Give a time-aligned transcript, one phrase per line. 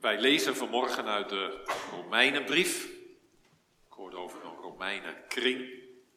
[0.00, 2.84] Wij lezen vanmorgen uit de Romeinenbrief.
[3.86, 5.68] Ik hoorde over een Romeinenkring.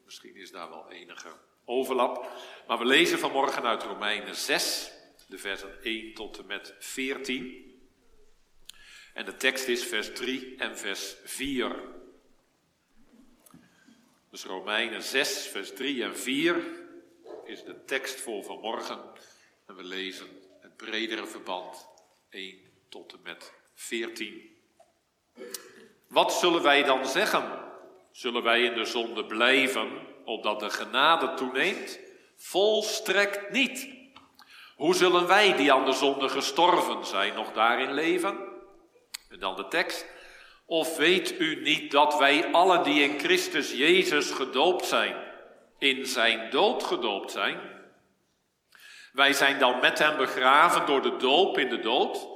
[0.05, 1.27] Misschien is daar wel enige
[1.65, 2.31] overlap.
[2.67, 4.91] Maar we lezen vanmorgen uit Romeinen 6,
[5.27, 7.79] de versen 1 tot en met 14.
[9.13, 11.75] En de tekst is vers 3 en vers 4.
[14.29, 16.63] Dus Romeinen 6, vers 3 en 4
[17.45, 18.99] is de tekst voor vanmorgen.
[19.65, 20.27] En we lezen
[20.61, 21.87] het bredere verband
[22.29, 22.59] 1
[22.89, 24.51] tot en met 14.
[26.07, 27.43] Wat zullen wij dan zeggen?
[28.11, 29.91] Zullen wij in de zonde blijven,
[30.25, 31.99] opdat de genade toeneemt?
[32.35, 33.87] Volstrekt niet.
[34.75, 38.37] Hoe zullen wij die aan de zonde gestorven zijn nog daarin leven?
[39.29, 40.05] En dan de tekst.
[40.65, 45.15] Of weet u niet dat wij allen die in Christus Jezus gedoopt zijn,
[45.77, 47.59] in zijn dood gedoopt zijn?
[49.11, 52.32] Wij zijn dan met hem begraven door de doop in de dood,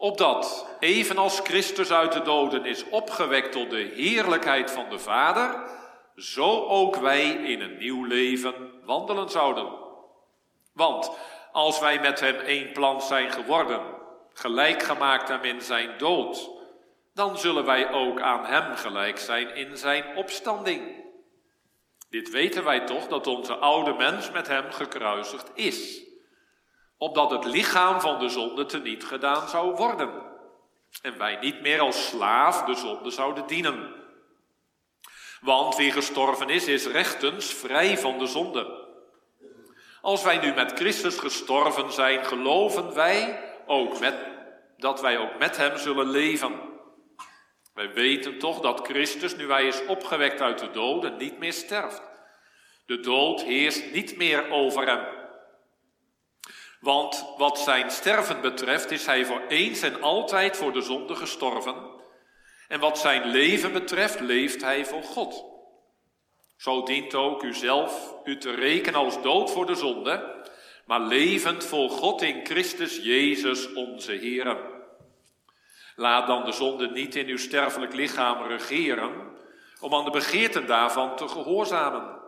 [0.00, 5.70] opdat, evenals Christus uit de doden is opgewekt tot de heerlijkheid van de Vader,
[6.16, 9.68] zo ook wij in een nieuw leven wandelen zouden.
[10.72, 11.10] Want
[11.52, 13.80] als wij met hem één plan zijn geworden,
[14.32, 16.50] gelijk gemaakt hem in zijn dood,
[17.14, 21.04] dan zullen wij ook aan hem gelijk zijn in zijn opstanding.
[22.10, 26.09] Dit weten wij toch dat onze oude mens met hem gekruisigd is,
[27.00, 30.10] opdat het lichaam van de zonde teniet gedaan zou worden
[31.02, 33.94] en wij niet meer als slaaf de zonde zouden dienen.
[35.40, 38.88] Want wie gestorven is, is rechtens vrij van de zonde.
[40.00, 44.14] Als wij nu met Christus gestorven zijn, geloven wij ook met,
[44.76, 46.60] dat wij ook met Hem zullen leven.
[47.74, 52.02] Wij weten toch dat Christus, nu Hij is opgewekt uit de doden, niet meer sterft.
[52.86, 55.19] De dood heerst niet meer over Hem.
[56.80, 61.74] Want wat zijn sterven betreft, is Hij voor eens en altijd voor de zonde gestorven.
[62.68, 65.44] En wat zijn leven betreft, leeft Hij voor God.
[66.56, 70.44] Zo dient ook u zelf u te rekenen als dood voor de zonde,
[70.86, 74.56] maar levend voor God in Christus Jezus onze Heer.
[75.96, 79.36] Laat dan de zonde niet in uw sterfelijk lichaam regeren,
[79.80, 82.19] om aan de begeerten daarvan te gehoorzamen.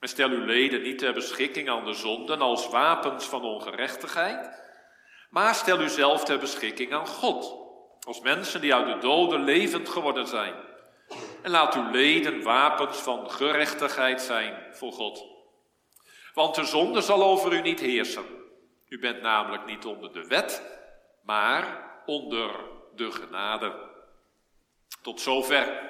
[0.00, 4.50] En stel uw leden niet ter beschikking aan de zonden als wapens van ongerechtigheid,
[5.30, 7.56] maar stel u zelf ter beschikking aan God,
[8.06, 10.54] als mensen die uit de doden levend geworden zijn.
[11.42, 15.24] En laat uw leden wapens van gerechtigheid zijn voor God.
[16.34, 18.24] Want de zonde zal over u niet heersen.
[18.88, 20.62] U bent namelijk niet onder de wet,
[21.22, 22.50] maar onder
[22.94, 23.72] de genade.
[25.02, 25.87] Tot zover.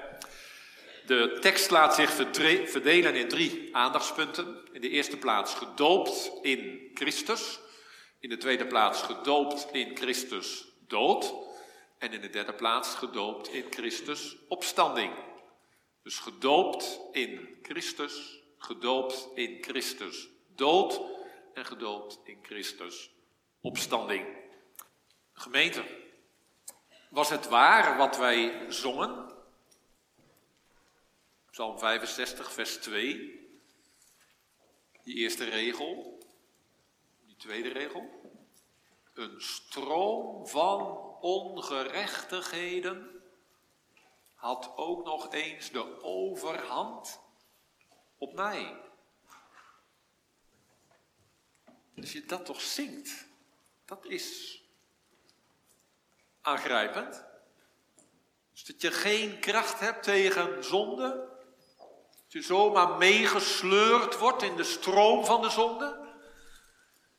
[1.08, 2.10] De tekst laat zich
[2.70, 4.60] verdelen in drie aandachtspunten.
[4.72, 7.60] In de eerste plaats gedoopt in Christus.
[8.20, 11.34] In de tweede plaats gedoopt in Christus dood.
[11.98, 15.12] En in de derde plaats gedoopt in Christus opstanding.
[16.02, 21.00] Dus gedoopt in Christus, gedoopt in Christus dood
[21.54, 23.10] en gedoopt in Christus
[23.60, 24.26] opstanding.
[25.32, 25.82] Gemeente,
[27.10, 29.36] was het waar wat wij zongen?
[31.58, 33.48] Psalm 65, vers 2.
[35.02, 36.22] Die eerste regel,
[37.26, 38.32] die tweede regel.
[39.14, 40.80] Een stroom van
[41.20, 43.22] ongerechtigheden
[44.34, 47.20] had ook nog eens de overhand
[48.18, 48.76] op mij.
[51.96, 53.26] Als je dat toch zingt,
[53.84, 54.60] dat is
[56.40, 57.24] aangrijpend.
[58.52, 61.27] Dus dat je geen kracht hebt tegen zonde.
[62.28, 66.06] Dat je zomaar meegesleurd wordt in de stroom van de zonde.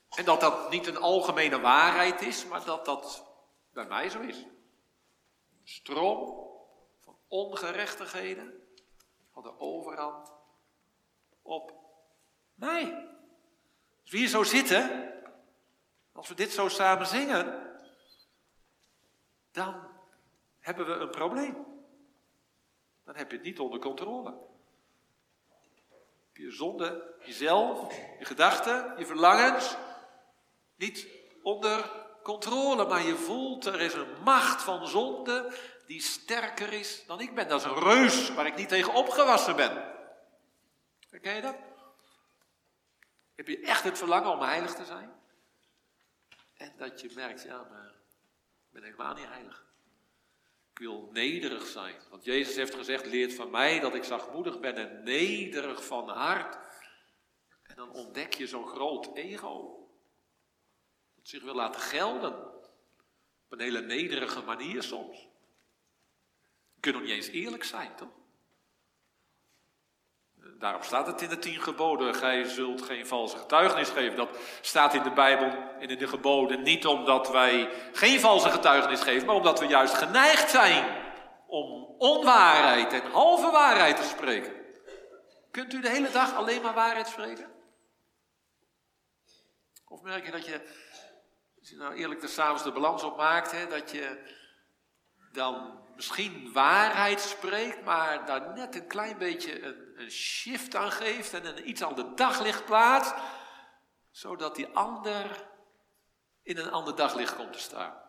[0.10, 3.26] En dat dat niet een algemene waarheid is, maar dat dat
[3.74, 4.46] bij mij zo is.
[5.64, 6.50] Stroom
[7.00, 8.68] van ongerechtigheden
[9.30, 10.32] had de overhand
[11.42, 11.74] op
[12.54, 13.08] mij.
[14.02, 15.14] Als we hier zo zitten,
[16.12, 17.78] als we dit zo samen zingen,
[19.52, 19.88] dan
[20.60, 21.66] hebben we een probleem.
[23.04, 24.49] Dan heb je het niet onder controle.
[26.40, 29.76] Je zonde, jezelf, je gedachten, je verlangens,
[30.76, 31.08] niet
[31.42, 31.92] onder
[32.24, 35.54] controle, maar je voelt er is een macht van zonde
[35.86, 37.48] die sterker is dan ik ben.
[37.48, 39.96] Dat is een reus waar ik niet tegen opgewassen ben.
[41.10, 41.56] Herken je dat?
[43.36, 45.12] Heb je echt het verlangen om heilig te zijn?
[46.54, 47.92] En dat je merkt, ja, maar
[48.66, 49.69] ik ben helemaal niet heilig.
[50.80, 51.96] Wil nederig zijn.
[52.10, 56.58] Want Jezus heeft gezegd, leert van mij dat ik zachtmoedig ben en nederig van hart.
[57.64, 59.88] En dan ontdek je zo'n groot ego.
[61.16, 62.34] Dat zich wil laten gelden.
[63.46, 65.28] Op een hele nederige manier soms.
[66.74, 68.19] Je kunt nog niet eens eerlijk zijn, toch?
[70.60, 72.16] Daarom staat het in de tien geboden.
[72.16, 74.18] Gij zult geen valse getuigenis geven.
[74.18, 76.62] Dat staat in de Bijbel en in de geboden.
[76.62, 80.86] Niet omdat wij geen valse getuigenis geven, maar omdat we juist geneigd zijn
[81.48, 84.54] om onwaarheid en halve waarheid te spreken.
[85.52, 87.52] Kunt u de hele dag alleen maar waarheid spreken?
[89.88, 90.62] Of merk je dat je,
[91.60, 94.38] als je nou eerlijk de s'avonds de balans opmaakt, hè, dat je
[95.32, 101.34] dan misschien waarheid spreekt, maar daar net een klein beetje een, een shift aan geeft
[101.34, 103.14] en een iets aan de daglicht plaatst,
[104.12, 105.48] zodat die ander
[106.44, 108.02] in een ander daglicht komt te staan.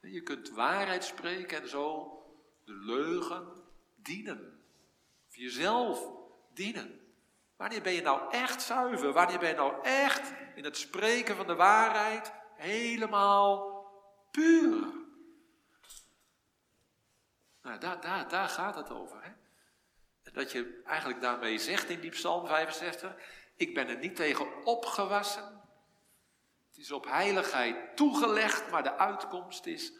[0.00, 2.12] Je kunt waarheid spreken en zo
[2.64, 4.62] de leugen dienen.
[5.28, 6.10] Of jezelf
[6.52, 7.00] dienen.
[7.56, 9.12] Wanneer ben je nou echt zuiver?
[9.12, 13.86] Wanneer ben je nou echt in het spreken van de waarheid helemaal
[14.30, 14.86] puur?
[17.62, 17.78] Nou,
[18.28, 19.37] daar, gaat het over.
[20.32, 23.14] Dat je eigenlijk daarmee zegt in die Psalm 65:
[23.56, 25.42] Ik ben er niet tegen opgewassen.
[26.68, 29.92] Het is op heiligheid toegelegd, maar de uitkomst is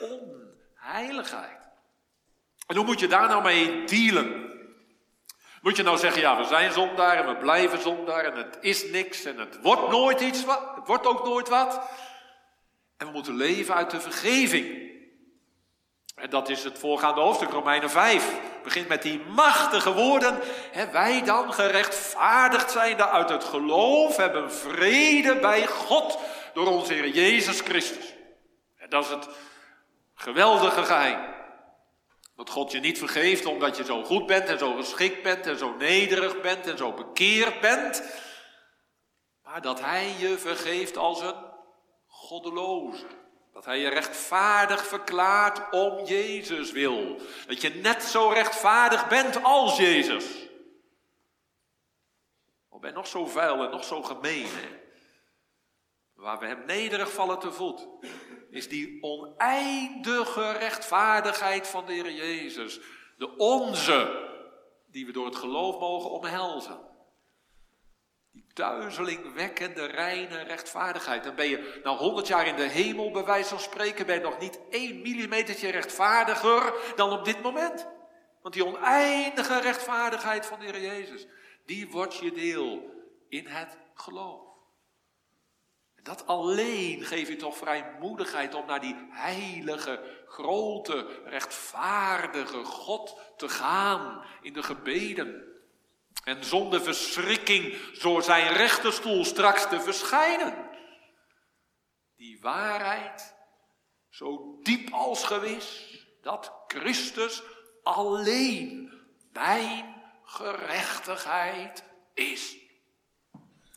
[0.00, 1.68] onheiligheid.
[2.66, 4.54] En hoe moet je daar nou mee dealen?
[5.62, 8.90] Moet je nou zeggen, ja, we zijn zondaar en we blijven zondaar en het is
[8.90, 10.44] niks en het wordt nooit iets
[10.74, 11.80] het wordt ook nooit wat.
[12.96, 14.85] En we moeten leven uit de vergeving.
[16.16, 18.30] En dat is het voorgaande hoofdstuk, Romeinen 5.
[18.30, 20.40] Het begint met die machtige woorden.
[20.72, 26.18] Hè, wij dan gerechtvaardigd zijn uit het geloof, hebben vrede bij God
[26.54, 28.14] door onze Heer Jezus Christus.
[28.76, 29.28] En dat is het
[30.14, 31.34] geweldige geheim.
[32.36, 35.58] Dat God je niet vergeeft omdat je zo goed bent en zo geschikt bent en
[35.58, 38.02] zo nederig bent en zo bekeerd bent.
[39.42, 41.44] Maar dat Hij je vergeeft als een
[42.06, 43.06] goddeloze.
[43.56, 47.20] Dat Hij je rechtvaardig verklaart om Jezus wil.
[47.46, 50.48] Dat je net zo rechtvaardig bent als Jezus.
[52.68, 54.48] Al ben nog zo vuil en nog zo gemeen.
[56.14, 57.88] Waar we hem nederig vallen te voet
[58.50, 62.80] is die oneindige rechtvaardigheid van de Heer Jezus.
[63.16, 64.28] De onze,
[64.86, 66.80] die we door het geloof mogen omhelzen.
[68.36, 71.24] Die duizelingwekkende, reine rechtvaardigheid.
[71.24, 74.20] Dan ben je nou honderd jaar in de hemel, bij wijze van spreken, ben je
[74.20, 77.86] nog niet één millimetertje rechtvaardiger dan op dit moment.
[78.42, 81.26] Want die oneindige rechtvaardigheid van de Heer Jezus,
[81.66, 82.90] die wordt je deel
[83.28, 84.40] in het geloof.
[86.02, 94.24] Dat alleen geeft je toch vrijmoedigheid om naar die heilige, grote, rechtvaardige God te gaan
[94.42, 95.55] in de gebeden.
[96.26, 100.70] En zonder verschrikking door zijn rechterstoel straks te verschijnen.
[102.16, 103.36] Die waarheid,
[104.08, 107.42] zo diep als gewis, dat Christus
[107.82, 108.92] alleen
[109.32, 111.84] mijn gerechtigheid
[112.14, 112.56] is.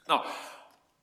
[0.05, 0.25] Nou,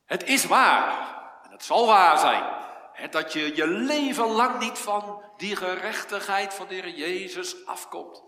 [0.04, 1.14] het is waar
[1.50, 2.44] het zal waar zijn.
[2.92, 8.22] Hè, dat je je leven lang niet van die gerechtigheid van de Heer Jezus afkomt.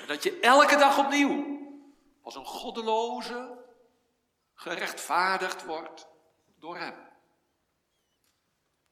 [0.00, 1.49] En dat je elke dag opnieuw
[2.36, 3.58] als een goddeloze
[4.54, 6.08] gerechtvaardigd wordt
[6.58, 6.94] door Hem.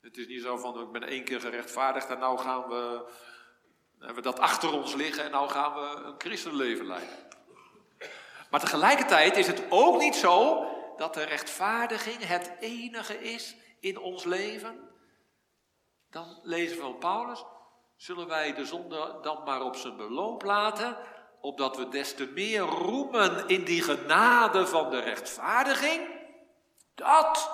[0.00, 3.10] Het is niet zo van, ik ben één keer gerechtvaardigd en nou gaan we,
[3.98, 7.16] hebben we dat achter ons liggen en nou gaan we een christenleven leiden.
[8.50, 14.24] Maar tegelijkertijd is het ook niet zo dat de rechtvaardiging het enige is in ons
[14.24, 14.90] leven,
[16.10, 17.44] dan lezen we van Paulus,
[17.96, 20.96] zullen wij de zonde dan maar op zijn beloop laten,
[21.40, 26.00] opdat we des te meer roemen in die genade van de rechtvaardiging?
[26.94, 27.50] Dat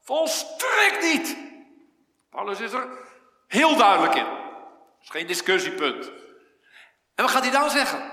[0.00, 1.36] volstrekt niet.
[2.30, 2.88] Paulus is er
[3.46, 4.24] heel duidelijk in.
[4.24, 6.06] Dat is geen discussiepunt.
[7.14, 8.10] En wat gaat hij dan zeggen?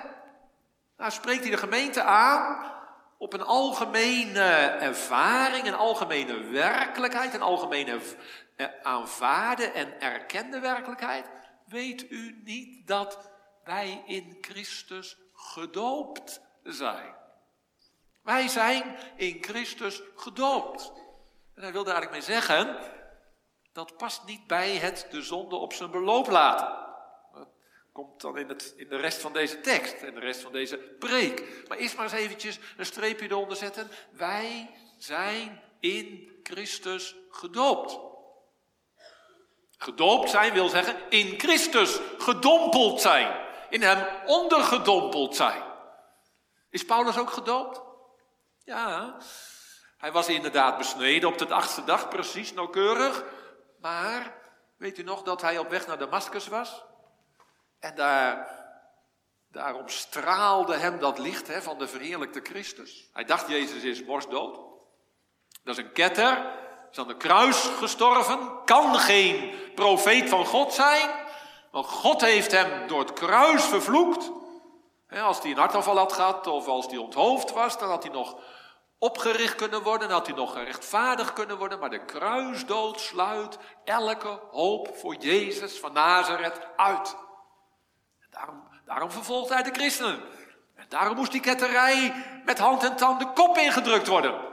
[0.98, 2.72] Nou, spreekt hij de gemeente aan
[3.18, 4.44] op een algemene
[4.80, 8.00] ervaring, een algemene werkelijkheid, een algemene
[8.56, 11.30] eh, aanvaarde en erkende werkelijkheid.
[11.66, 13.32] Weet u niet dat
[13.70, 17.16] wij in Christus gedoopt zijn?
[18.22, 20.92] Wij zijn in Christus gedoopt.
[21.56, 22.78] En hij wilde eigenlijk mee zeggen,
[23.74, 26.88] dat past niet bij het de zonde op zijn beloop laten
[27.92, 30.78] komt dan in, het, in de rest van deze tekst en de rest van deze
[30.78, 31.64] preek.
[31.68, 33.90] Maar eerst maar eens eventjes een streepje eronder zetten.
[34.12, 38.00] Wij zijn in Christus gedoopt.
[39.78, 43.49] Gedoopt zijn wil zeggen in Christus gedompeld zijn.
[43.70, 45.64] In hem ondergedompeld zijn.
[46.70, 47.82] Is Paulus ook gedoopt?
[48.64, 49.18] Ja,
[49.98, 53.24] hij was inderdaad besneden op de achtste dag, precies nauwkeurig.
[53.82, 54.40] Maar
[54.80, 56.84] Weet u nog dat hij op weg naar Damascus was?
[57.80, 58.50] En daar,
[59.52, 63.10] daarom straalde hem dat licht hè, van de verheerlijkte Christus.
[63.14, 64.56] Hij dacht, Jezus is borstdood.
[65.64, 66.52] Dat is een ketter,
[66.92, 71.10] is aan de kruis gestorven, kan geen profeet van God zijn.
[71.72, 74.32] Want God heeft hem door het kruis vervloekt.
[75.10, 78.36] Als hij een hartaanval had gehad of als hij onthoofd was, dan had hij nog
[78.98, 81.80] opgericht kunnen worden, dan had hij nog gerechtvaardigd kunnen worden.
[81.80, 87.16] Maar de kruisdood sluit elke hoop voor Jezus van Nazareth uit.
[88.30, 90.22] Daarom, daarom vervolgt hij de christenen.
[90.76, 92.14] En daarom moest die ketterij
[92.46, 94.49] met hand en tand de kop ingedrukt worden.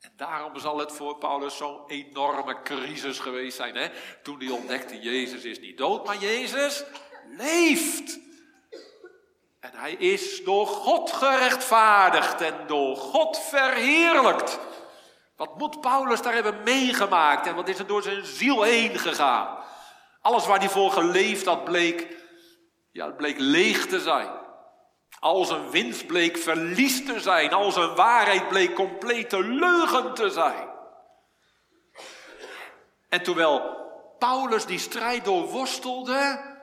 [0.00, 3.74] En daarom zal het voor Paulus zo'n enorme crisis geweest zijn.
[3.74, 3.88] Hè?
[4.22, 6.84] Toen hij ontdekte, Jezus is niet dood, maar Jezus
[7.36, 8.18] leeft.
[9.60, 14.58] En hij is door God gerechtvaardigd en door God verheerlijkt.
[15.36, 19.58] Wat moet Paulus daar hebben meegemaakt en wat is er door zijn ziel heen gegaan?
[20.20, 22.16] Alles waar hij voor geleefd had bleek,
[22.90, 24.47] ja, bleek leeg te zijn.
[25.20, 27.52] Al zijn winst bleek verlies te zijn.
[27.52, 30.68] Al zijn waarheid bleek complete leugen te zijn.
[33.08, 33.86] En terwijl
[34.18, 36.56] Paulus die strijd doorworstelde,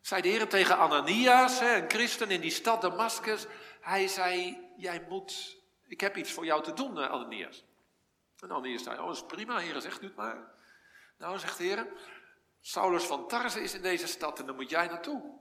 [0.00, 3.46] zei de Heer tegen Ananias, een christen in die stad Damascus.
[3.80, 7.64] Hij zei, jij moet, ik heb iets voor jou te doen, eh, Ananias.
[8.38, 10.38] En Ananias zei, oh dat is prima, Heer, zegt u het maar.
[11.18, 11.86] Nou, zegt de Heer,
[12.60, 15.38] Saulus van Tarse is in deze stad en dan moet jij naartoe.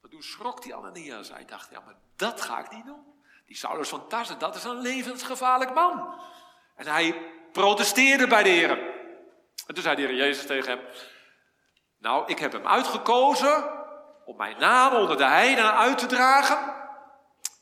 [0.00, 1.28] Maar toen schrok die Ananias.
[1.28, 3.22] Hij dacht, ja, maar dat ga ik niet doen.
[3.46, 6.20] Die Saulus van Tarse, dat is een levensgevaarlijk man.
[6.76, 8.70] En hij protesteerde bij de Heer.
[9.66, 10.86] En toen zei de Heer Jezus tegen hem,
[11.98, 13.84] nou, ik heb hem uitgekozen
[14.24, 16.74] om mijn naam onder de heidenen uit te dragen.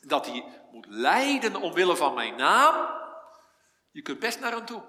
[0.00, 2.88] Dat hij moet lijden omwille van mijn naam.
[3.90, 4.83] Je kunt best naar hem toe.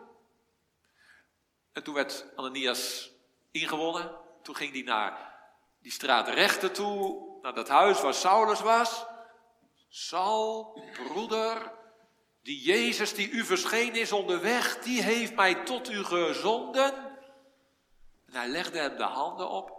[1.72, 3.12] En toen werd Ananias
[3.52, 4.12] ingewonnen.
[4.42, 5.38] Toen ging hij naar
[5.82, 9.06] die straat rechter toe, naar dat huis waar Saulus was.
[9.90, 11.72] Saul, broeder,
[12.42, 17.10] die Jezus die u verschenen is onderweg, die heeft mij tot u gezonden
[18.32, 19.72] en hij legde hem de handen op.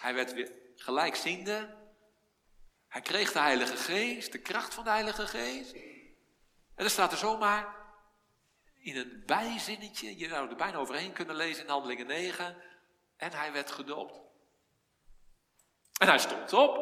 [0.00, 1.76] Hij werd weer gelijkziende.
[2.88, 5.74] Hij kreeg de Heilige Geest, de kracht van de Heilige Geest.
[6.74, 7.76] En er staat er zomaar
[8.74, 12.56] in een bijzinnetje, je zou er bijna overheen kunnen lezen in Handelingen 9.
[13.16, 14.23] En hij werd gedoopt.
[16.00, 16.76] En hij stond op.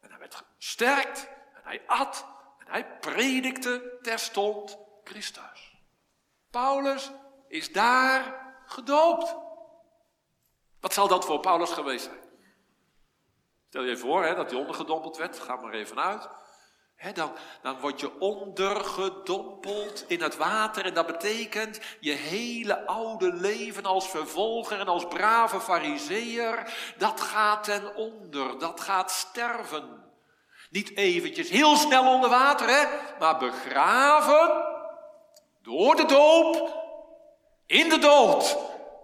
[0.00, 1.28] En hij werd gesterkt.
[1.54, 2.26] En hij at.
[2.58, 5.76] En hij predikte terstond Christus.
[6.50, 7.10] Paulus
[7.48, 9.36] is daar gedoopt.
[10.80, 12.18] Wat zal dat voor Paulus geweest zijn?
[13.68, 16.28] Stel je voor hè, dat hij ondergedompeld werd, ga maar even uit.
[17.14, 23.84] Dan, dan word je ondergedompeld in het water en dat betekent je hele oude leven
[23.84, 30.04] als vervolger en als brave fariseer, dat gaat ten onder, dat gaat sterven.
[30.70, 32.86] Niet eventjes heel snel onder water, hè,
[33.18, 34.64] maar begraven
[35.62, 36.78] door de doop
[37.66, 38.56] in de dood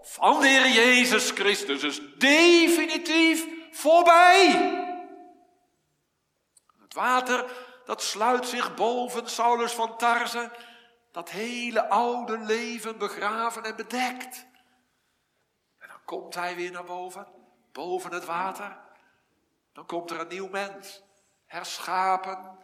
[0.03, 4.47] van de Heer Jezus Christus is definitief voorbij.
[6.83, 7.45] Het water,
[7.87, 10.51] dat sluit zich boven Saulus van Tarze,
[11.13, 14.47] dat hele oude leven begraven en bedekt.
[15.79, 17.27] En dan komt hij weer naar boven,
[17.73, 18.79] boven het water.
[19.73, 21.03] Dan komt er een nieuw mens,
[21.47, 22.59] herschapen,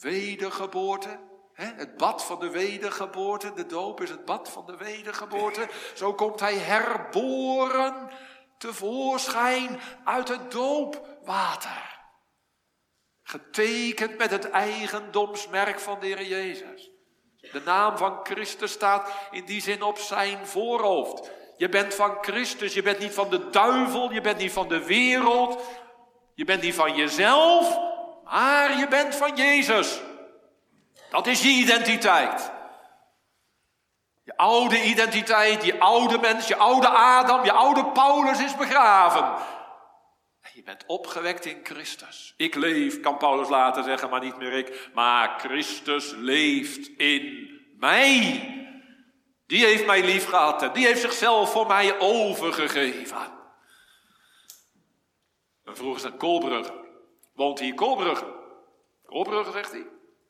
[0.00, 1.20] wedergeboorte.
[1.52, 5.68] Het bad van de wedergeboorte, de doop is het bad van de wedergeboorte.
[5.94, 8.10] Zo komt hij herboren
[8.58, 11.91] tevoorschijn uit het doopwater.
[13.32, 16.90] Getekend met het eigendomsmerk van de Heer Jezus.
[17.52, 21.30] De naam van Christus staat in die zin op zijn voorhoofd.
[21.56, 24.84] Je bent van Christus, je bent niet van de duivel, je bent niet van de
[24.84, 25.62] wereld,
[26.34, 27.78] je bent niet van jezelf,
[28.24, 30.00] maar je bent van Jezus.
[31.10, 32.50] Dat is je identiteit.
[34.22, 39.34] Je oude identiteit, je oude mens, je oude Adam, je oude Paulus is begraven.
[40.64, 42.34] Bent opgewekt in Christus.
[42.36, 44.90] Ik leef, kan Paulus later zeggen, maar niet meer ik.
[44.94, 48.46] Maar Christus leeft in mij.
[49.46, 53.40] Die heeft mij lief gehad en die heeft zichzelf voor mij overgegeven.
[55.64, 56.72] En vroeg is naar Kolbrugge.
[57.34, 58.26] Woont hier Kolbrugge?
[59.06, 59.86] Kolbrugge, zegt hij.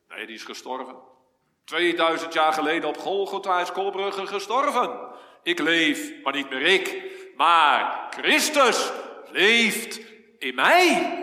[0.08, 0.96] Nee, die is gestorven.
[1.64, 5.10] 2000 jaar geleden op Golgotha is Kolbrugge gestorven.
[5.42, 7.10] Ik leef, maar niet meer ik.
[7.36, 8.92] Maar Christus
[9.30, 10.00] leeft
[10.42, 11.18] in mij.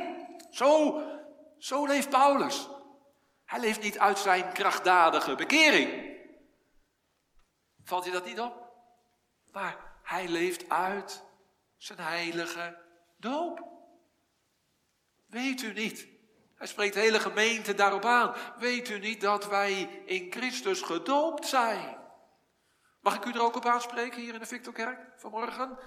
[0.52, 1.02] Zo,
[1.58, 2.70] zo leeft Paulus.
[3.46, 6.18] Hij leeft niet uit zijn krachtdadige bekering.
[7.84, 8.68] Valt je dat niet op?
[9.52, 11.24] Maar Hij leeft uit
[11.78, 12.78] zijn heilige
[13.18, 13.64] doop.
[15.28, 16.08] Weet u niet?
[16.56, 18.36] Hij spreekt de hele gemeente daarop aan.
[18.58, 21.98] Weet u niet dat wij in Christus gedoopt zijn?
[23.00, 25.78] Mag ik u er ook op aanspreken hier in de Victorkerk vanmorgen?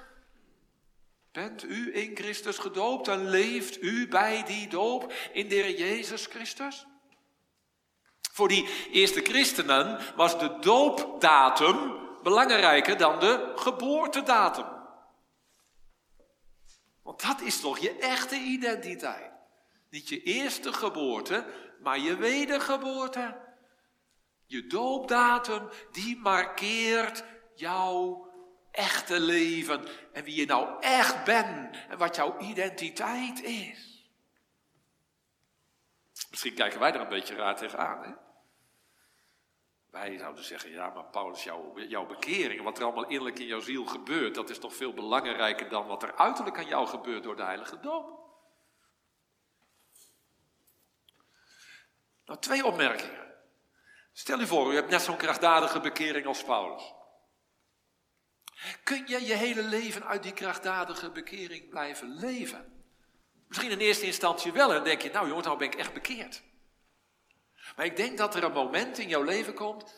[1.32, 6.26] Bent u in Christus gedoopt en leeft u bij die doop in de Heer Jezus
[6.26, 6.86] Christus?
[8.32, 14.66] Voor die eerste christenen was de doopdatum belangrijker dan de geboortedatum.
[17.02, 19.32] Want dat is toch je echte identiteit.
[19.90, 21.46] Niet je eerste geboorte,
[21.80, 23.40] maar je wedergeboorte.
[24.46, 27.24] Je doopdatum, die markeert
[27.54, 28.31] jouw
[28.73, 29.88] echte leven.
[30.12, 34.11] En wie je nou echt bent en wat jouw identiteit is.
[36.31, 38.02] Misschien kijken wij er een beetje raar tegenaan.
[38.02, 38.12] Hè?
[39.91, 43.61] Wij zouden zeggen, ja, maar Paulus, jouw, jouw bekering, wat er allemaal innerlijk in jouw
[43.61, 47.37] ziel gebeurt, dat is toch veel belangrijker dan wat er uiterlijk aan jou gebeurt door
[47.37, 48.21] de Heilige Doop.
[52.25, 53.35] Nou, twee opmerkingen.
[54.12, 56.93] Stel u voor, u hebt net zo'n krachtdadige bekering als Paulus.
[58.85, 62.85] Kun je je hele leven uit die krachtdadige bekering blijven leven?
[63.49, 66.42] Misschien in eerste instantie wel en denk je, nou jongens, nou ben ik echt bekeerd.
[67.76, 69.95] Maar ik denk dat er een moment in jouw leven komt,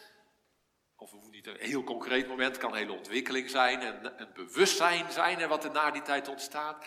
[0.96, 5.12] of niet een heel concreet moment, het kan een hele ontwikkeling zijn en een bewustzijn
[5.12, 6.86] zijn en wat er na die tijd ontstaat.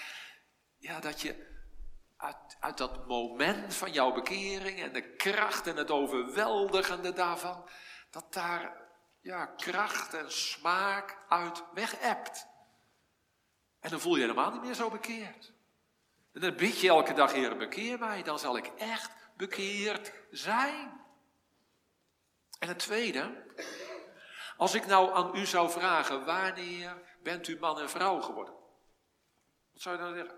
[0.77, 1.55] Ja, dat je
[2.17, 7.69] uit, uit dat moment van jouw bekering en de kracht en het overweldigende daarvan,
[8.11, 8.86] dat daar
[9.27, 12.47] ja, kracht en smaak uit weg hebt.
[13.79, 15.53] En dan voel je helemaal niet meer zo bekeerd.
[16.33, 21.05] En dan bid je elke dag, Heer, bekeer mij, dan zal ik echt bekeerd zijn.
[22.59, 23.45] En het tweede,
[24.57, 28.53] als ik nou aan u zou vragen, wanneer bent u man en vrouw geworden?
[29.73, 30.35] Wat zou je dan zeggen?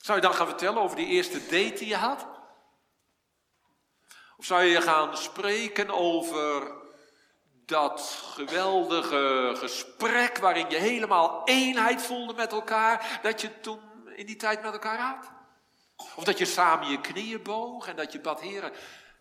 [0.00, 2.28] Zou je dan gaan vertellen over die eerste date die je had?
[4.36, 6.86] Of zou je gaan spreken over
[7.68, 13.80] dat geweldige gesprek waarin je helemaal eenheid voelde met elkaar, dat je toen
[14.14, 15.30] in die tijd met elkaar had?
[16.16, 18.72] Of dat je samen je knieën boog en dat je bad, heren,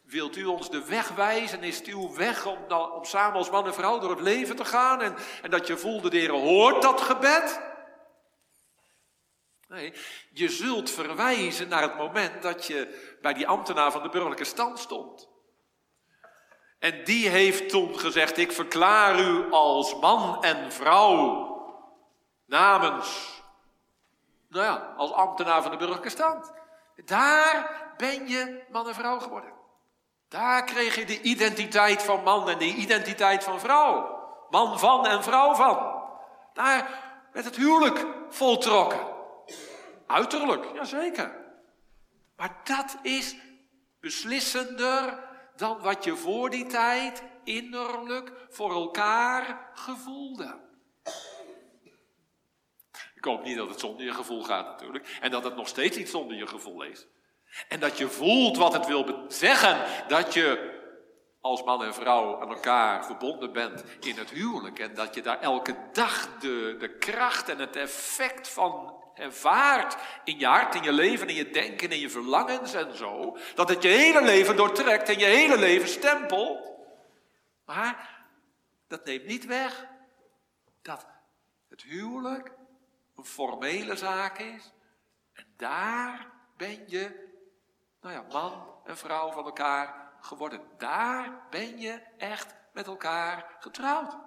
[0.01, 1.63] wilt u ons de weg wijzen?
[1.63, 4.65] Is het uw weg om, om samen als man en vrouw door het leven te
[4.65, 5.01] gaan?
[5.01, 7.61] En, en dat je voelde, de Heer hoort dat gebed?
[9.67, 9.93] Nee,
[10.31, 14.79] je zult verwijzen naar het moment dat je bij die ambtenaar van de burgerlijke stand
[14.79, 15.36] stond.
[16.79, 21.45] En die heeft toen gezegd, ik verklaar u als man en vrouw
[22.45, 23.41] namens,
[24.49, 26.51] nou ja, als ambtenaar van de burgerlijke stand.
[27.05, 29.53] Daar ben je man en vrouw geworden.
[30.29, 34.15] Daar kreeg je de identiteit van man en de identiteit van vrouw.
[34.49, 36.03] Man van en vrouw van.
[36.53, 36.89] Daar
[37.31, 39.07] werd het huwelijk voltrokken.
[40.07, 41.45] Uiterlijk, jazeker.
[42.35, 43.35] Maar dat is
[43.99, 45.19] beslissender
[45.57, 50.65] dan wat je voor die tijd innerlijk voor elkaar gevoelde.
[53.15, 55.17] Ik hoop niet dat het zonder je gevoel gaat natuurlijk.
[55.21, 57.07] En dat het nog steeds niet zonder je gevoel is.
[57.67, 60.07] En dat je voelt wat het wil zeggen.
[60.07, 60.75] Dat je
[61.41, 64.79] als man en vrouw aan elkaar verbonden bent in het huwelijk.
[64.79, 70.39] En dat je daar elke dag de, de kracht en het effect van ervaart in
[70.39, 73.37] je hart, in je leven, in je denken, in je verlangens en zo.
[73.55, 76.71] Dat het je hele leven doortrekt en je hele leven stempelt.
[77.65, 78.25] Maar
[78.87, 79.87] dat neemt niet weg
[80.81, 81.05] dat
[81.69, 82.51] het huwelijk
[83.15, 84.73] een formele zaak is.
[85.33, 86.27] En daar
[86.57, 87.29] ben je,
[88.01, 90.61] nou ja, man en vrouw van elkaar geworden.
[90.77, 94.17] Daar ben je echt met elkaar getrouwd.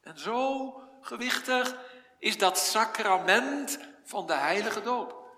[0.00, 1.76] En zo gewichtig
[2.22, 5.30] is dat sacrament van de heilige doop.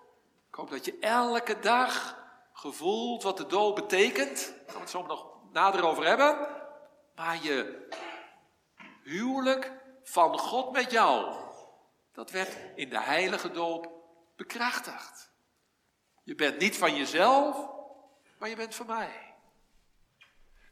[0.49, 2.19] Ik hoop dat je elke dag
[2.53, 4.47] gevoelt wat de doop betekent.
[4.47, 6.49] Daar gaan we het zo nog nader over hebben.
[7.15, 7.89] Maar je
[9.03, 11.35] huwelijk van God met jou,
[12.13, 13.93] dat werd in de heilige doop
[14.37, 15.33] bekrachtigd.
[16.23, 17.69] Je bent niet van jezelf,
[18.39, 19.35] maar je bent van mij.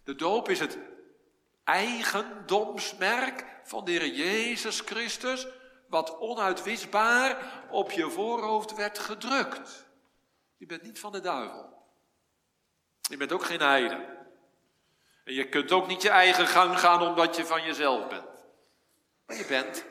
[0.04, 0.78] De doop is het
[1.64, 5.46] eigendomsmerk van de Heer Jezus Christus
[5.92, 9.86] wat onuitwisbaar op je voorhoofd werd gedrukt.
[10.56, 11.86] Je bent niet van de duivel.
[13.00, 14.18] Je bent ook geen heiden.
[15.24, 18.44] En je kunt ook niet je eigen gang gaan omdat je van jezelf bent.
[19.26, 19.84] Maar je bent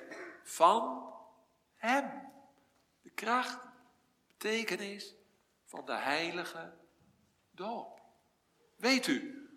[0.44, 1.10] van
[1.76, 2.32] Hem.
[3.02, 3.60] De kracht,
[4.28, 5.16] betekenis
[5.66, 6.74] van de heilige
[7.52, 8.02] doop.
[8.76, 9.50] Weet u,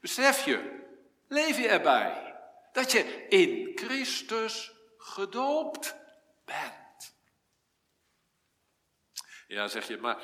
[0.00, 0.84] besef je,
[1.28, 2.34] leef je erbij?
[2.72, 4.73] Dat je in Christus
[5.04, 5.96] gedoopt
[6.44, 7.14] bent.
[9.46, 10.18] Ja, zeg je, maar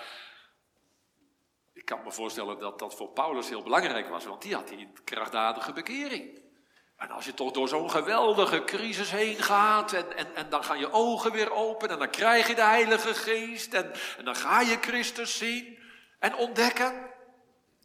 [1.72, 4.92] ik kan me voorstellen dat dat voor Paulus heel belangrijk was, want die had die
[5.04, 6.48] krachtdadige bekering.
[6.96, 10.78] En als je toch door zo'n geweldige crisis heen gaat en, en, en dan gaan
[10.78, 14.60] je ogen weer open en dan krijg je de Heilige Geest en, en dan ga
[14.60, 15.78] je Christus zien
[16.18, 17.10] en ontdekken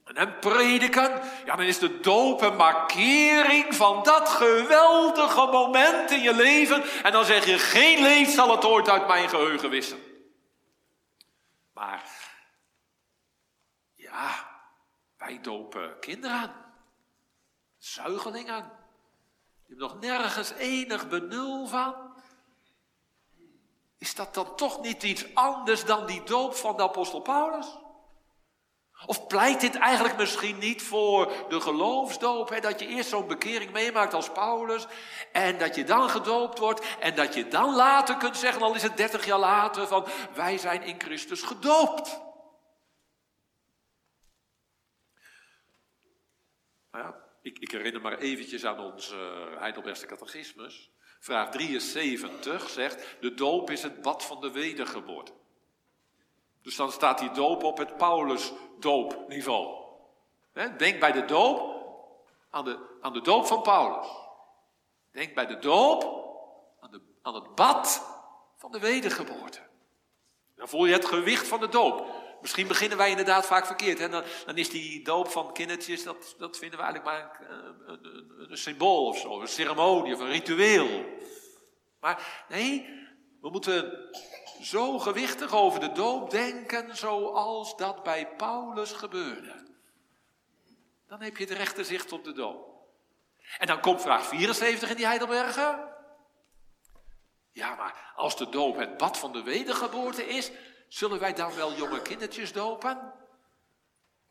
[0.05, 6.21] en hem prediken, ja dan is de doop een markering van dat geweldige moment in
[6.21, 9.99] je leven en dan zeg je geen leed zal het ooit uit mijn geheugen wissen.
[11.73, 12.03] Maar
[13.93, 14.49] ja,
[15.17, 16.53] wij dopen kinderen,
[17.77, 18.71] zuigelingen.
[19.63, 21.95] Je hebt nog nergens enig benul van.
[23.97, 27.67] Is dat dan toch niet iets anders dan die doop van de apostel Paulus?
[29.05, 32.49] Of pleit dit eigenlijk misschien niet voor de geloofsdoop?
[32.49, 32.59] Hè?
[32.59, 34.87] Dat je eerst zo'n bekering meemaakt als Paulus.
[35.31, 36.97] En dat je dan gedoopt wordt.
[36.99, 40.57] En dat je dan later kunt zeggen, al is het dertig jaar later, van wij
[40.57, 42.19] zijn in Christus gedoopt.
[46.91, 50.91] Nou ja, ik, ik, herinner maar eventjes aan ons uh, Heidelbergse catechismus.
[51.19, 55.31] Vraag 73 zegt, de doop is het bad van de wedergeboorte.
[56.65, 59.83] Dus dan staat die doop op het Paulus-doopniveau.
[60.77, 61.83] Denk bij de doop
[62.49, 64.07] aan de, aan de doop van Paulus.
[65.11, 66.03] Denk bij de doop
[66.79, 68.05] aan, de, aan het bad
[68.55, 69.59] van de wedergeboorte.
[70.55, 72.05] Dan voel je het gewicht van de doop.
[72.41, 73.99] Misschien beginnen wij inderdaad vaak verkeerd.
[73.99, 74.09] Hè?
[74.09, 78.51] Dan, dan, is die doop van kindertjes, dat, dat vinden we eigenlijk maar een, een,
[78.51, 79.41] een, symbool of zo.
[79.41, 81.05] Een ceremonie of een ritueel.
[81.99, 82.85] Maar nee,
[83.41, 84.09] we moeten
[84.61, 89.63] zo gewichtig over de doop denken zoals dat bij Paulus gebeurde.
[91.07, 92.73] Dan heb je het rechte zicht op de doop.
[93.57, 95.93] En dan komt vraag 74 in die Heidelbergen.
[97.51, 100.51] Ja, maar als de doop het bad van de wedergeboorte is,
[100.87, 103.13] Zullen wij dan wel jonge kindertjes dopen?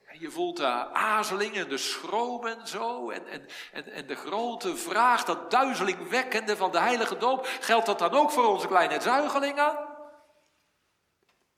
[0.07, 3.11] En je voelt de azelingen, de schromen zo.
[3.11, 7.47] En, en, en, en de grote vraag, dat duizelingwekkende van de heilige doop.
[7.61, 9.94] Geldt dat dan ook voor onze kleine zuigelingen?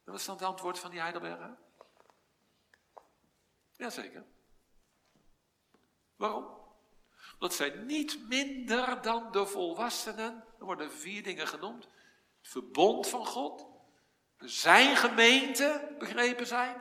[0.06, 1.56] Dat is dan het antwoord van die Heidelberger?
[3.72, 4.24] Jazeker.
[6.16, 6.46] Waarom?
[7.38, 10.44] Dat zijn niet minder dan de volwassenen.
[10.58, 11.84] Er worden vier dingen genoemd.
[12.38, 13.66] Het verbond van God,
[14.38, 16.76] zijn gemeente begrepen zijn.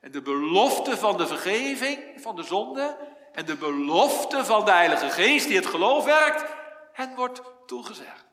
[0.00, 3.16] En de belofte van de vergeving van de zonde.
[3.32, 6.52] En de belofte van de Heilige Geest die het geloof werkt.
[6.92, 8.26] Hen wordt toegezegd.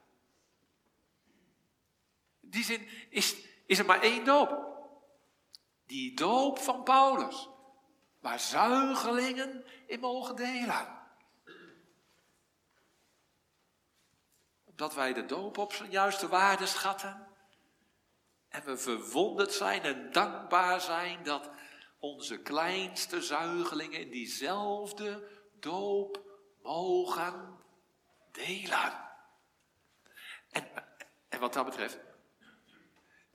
[2.42, 4.66] In die zin is, is er maar één doop.
[5.86, 7.50] Die doop van Paulus.
[8.20, 10.96] Waar zuigelingen in mogen delen.
[14.64, 17.28] Opdat wij de doop op zijn juiste waarde schatten
[18.50, 21.50] en we verwonderd zijn en dankbaar zijn dat
[22.00, 25.28] onze kleinste zuigelingen in diezelfde
[25.60, 26.22] doop
[26.62, 27.60] mogen
[28.32, 29.10] delen.
[30.50, 30.68] En,
[31.30, 32.00] en wat dat betreft,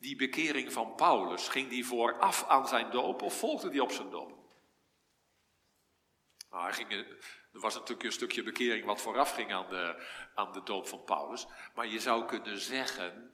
[0.02, 4.10] die bekering van Paulus, ging die vooraf aan zijn doop of volgde die op zijn
[4.10, 4.32] doop?
[6.50, 10.02] Nou, hij ging, er was natuurlijk een stukje bekering wat vooraf ging aan de,
[10.34, 11.46] aan de doop van Paulus.
[11.74, 13.32] Maar je zou kunnen zeggen,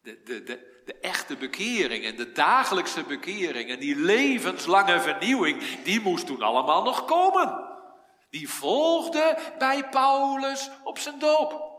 [0.00, 6.00] de, de, de, de echte bekering en de dagelijkse bekering en die levenslange vernieuwing, die
[6.00, 7.70] moest toen allemaal nog komen.
[8.30, 11.71] Die volgde bij Paulus op zijn doop.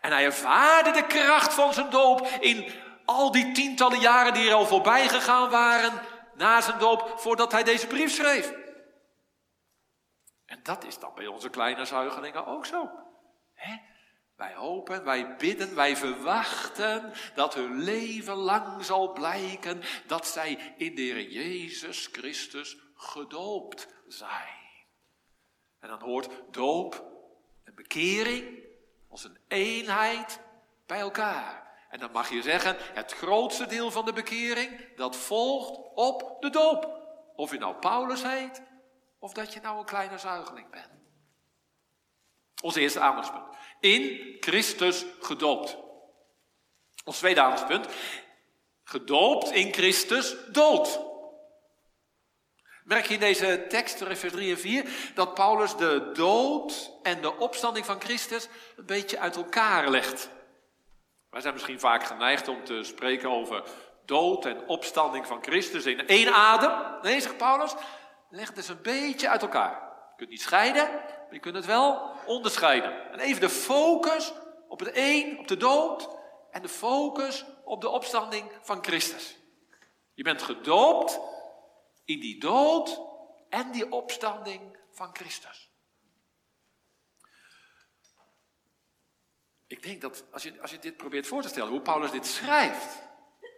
[0.00, 2.72] En hij ervaarde de kracht van zijn doop in
[3.04, 5.92] al die tientallen jaren die er al voorbij gegaan waren
[6.34, 8.52] na zijn doop, voordat hij deze brief schreef.
[10.46, 12.90] En dat is dan bij onze kleine zuigelingen ook zo.
[14.36, 20.94] Wij hopen, wij bidden, wij verwachten dat hun leven lang zal blijken dat zij in
[20.94, 24.56] de Heer Jezus Christus gedoopt zijn.
[25.78, 27.04] En dan hoort doop
[27.64, 28.67] en bekering
[29.08, 30.40] als een eenheid
[30.86, 31.66] bij elkaar.
[31.90, 36.50] En dan mag je zeggen, het grootste deel van de bekering, dat volgt op de
[36.50, 36.96] doop.
[37.36, 38.62] Of je nou Paulus heet,
[39.18, 40.88] of dat je nou een kleine zuigeling bent.
[42.62, 43.44] Ons eerste aandachtspunt.
[43.80, 45.76] In Christus gedoopt.
[47.04, 47.86] Ons tweede aandachtspunt.
[48.84, 51.07] Gedoopt in Christus dood.
[52.88, 57.36] Merk je in deze tekst, vers 3 en 4, dat Paulus de dood en de
[57.36, 60.30] opstanding van Christus een beetje uit elkaar legt.
[61.30, 63.62] Wij zijn misschien vaak geneigd om te spreken over
[64.04, 66.72] dood en opstanding van Christus in één adem.
[67.02, 67.74] Nee, zegt Paulus,
[68.30, 69.72] leg het eens een beetje uit elkaar.
[70.10, 73.12] Je kunt niet scheiden, Maar je kunt het wel onderscheiden.
[73.12, 74.32] En even de focus
[74.68, 76.08] op het een, op de dood.
[76.50, 79.36] En de focus op de opstanding van Christus.
[80.14, 81.20] Je bent gedoopt
[82.08, 83.00] in die dood
[83.48, 85.70] en die opstanding van Christus.
[89.66, 92.26] Ik denk dat als je, als je dit probeert voor te stellen, hoe Paulus dit
[92.26, 92.98] schrijft.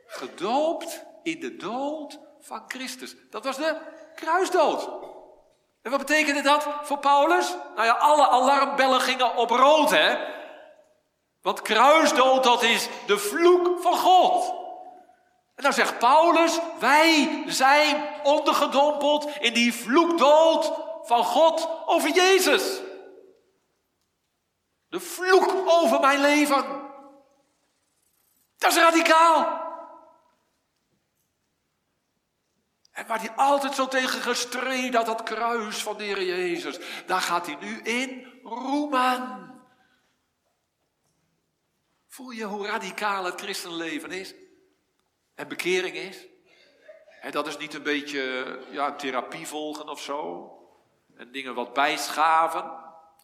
[0.07, 3.15] Gedoopt in de dood van Christus.
[3.31, 3.81] Dat was de
[4.15, 4.89] kruisdood.
[5.83, 7.57] En wat betekende dat voor Paulus?
[7.75, 10.39] Nou ja, alle alarmbellen gingen op rood, hè?
[11.43, 14.61] Want kruisdood, dat is de vloek van God.
[15.61, 22.81] En dan zegt Paulus, wij zijn ondergedompeld in die vloekdood van God over Jezus.
[24.89, 26.65] De vloek over mijn leven.
[28.59, 29.61] Dat is radicaal.
[32.93, 37.21] En waar hij altijd zo tegen gestreden had, dat kruis van de Heer Jezus, daar
[37.21, 39.49] gaat hij nu in roemen.
[42.09, 44.35] Voel je hoe radicaal het christenleven is?
[45.41, 46.27] En bekering is?
[47.21, 50.51] En dat is niet een beetje ja, therapie volgen of zo.
[51.17, 52.73] En dingen wat bijschaven.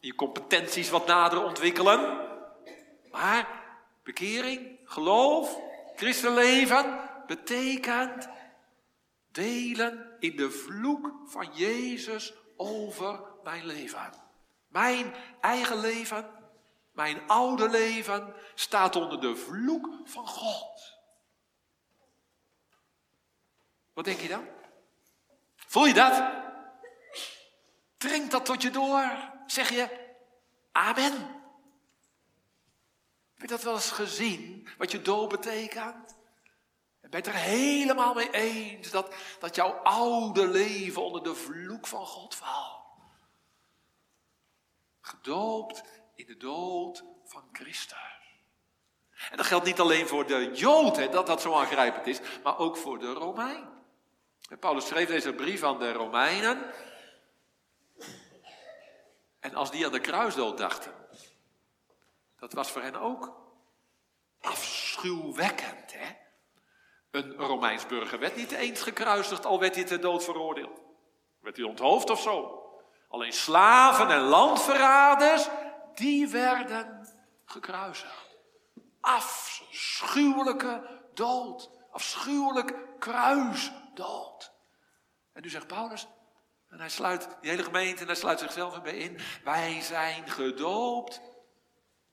[0.01, 2.29] Je competenties wat nader ontwikkelen.
[3.11, 3.65] Maar
[4.03, 5.59] bekering, geloof,
[5.97, 8.29] christenleven betekent
[9.33, 14.13] delen in de vloek van Jezus over mijn leven.
[14.69, 16.31] Mijn eigen leven,
[16.93, 20.96] mijn oude leven staat onder de vloek van God.
[23.97, 24.47] Wat denk je dan?
[25.57, 26.33] Voel je dat?
[27.97, 29.33] Dringt dat tot je door?
[29.47, 30.15] Zeg je
[30.73, 31.13] amen?
[33.33, 36.17] Heb je dat wel eens gezien, wat je dood betekent?
[37.01, 42.07] je het er helemaal mee eens dat, dat jouw oude leven onder de vloek van
[42.07, 42.85] God valt?
[45.01, 45.83] Gedoopt
[46.15, 47.99] in de dood van Christus.
[49.31, 52.77] En dat geldt niet alleen voor de Jood, dat dat zo aangrijpend is, maar ook
[52.77, 53.76] voor de Romein.
[54.55, 56.73] Paulus schreef deze brief aan de Romeinen.
[59.41, 60.93] En als die aan de kruisdood dachten,
[62.39, 63.37] dat was voor hen ook
[64.41, 65.93] afschuwwekkend.
[65.93, 66.15] Hè?
[67.11, 70.81] Een Romeins burger werd niet eens gekruisigd, al werd hij ter dood veroordeeld.
[71.41, 72.63] Werd hij onthoofd of zo.
[73.09, 75.49] Alleen slaven en landverraders,
[75.95, 77.09] die werden
[77.45, 78.37] gekruisigd.
[79.01, 81.71] Afschuwelijke dood.
[81.91, 82.75] Afschuwelijk
[83.97, 84.53] kruisdood.
[85.33, 86.07] En nu zegt Paulus,
[86.69, 89.19] en hij sluit die hele gemeente en hij sluit zichzelf erbij in.
[89.45, 91.21] Wij zijn gedoopt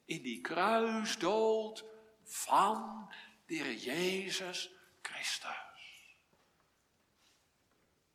[0.06, 1.84] in die kruisdood
[2.24, 3.12] van
[3.46, 5.62] de Heer Jezus Christus.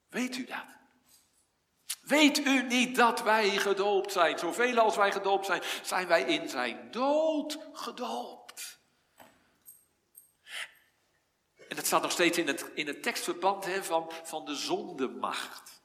[0.08, 0.64] Weet u dat?
[2.00, 4.38] Weet u niet dat wij gedoopt zijn?
[4.38, 8.47] Zoveel als wij gedoopt zijn, zijn wij in zijn dood gedoopt.
[11.68, 15.82] En dat staat nog steeds in het, in het tekstverband hè, van, van de zondemacht.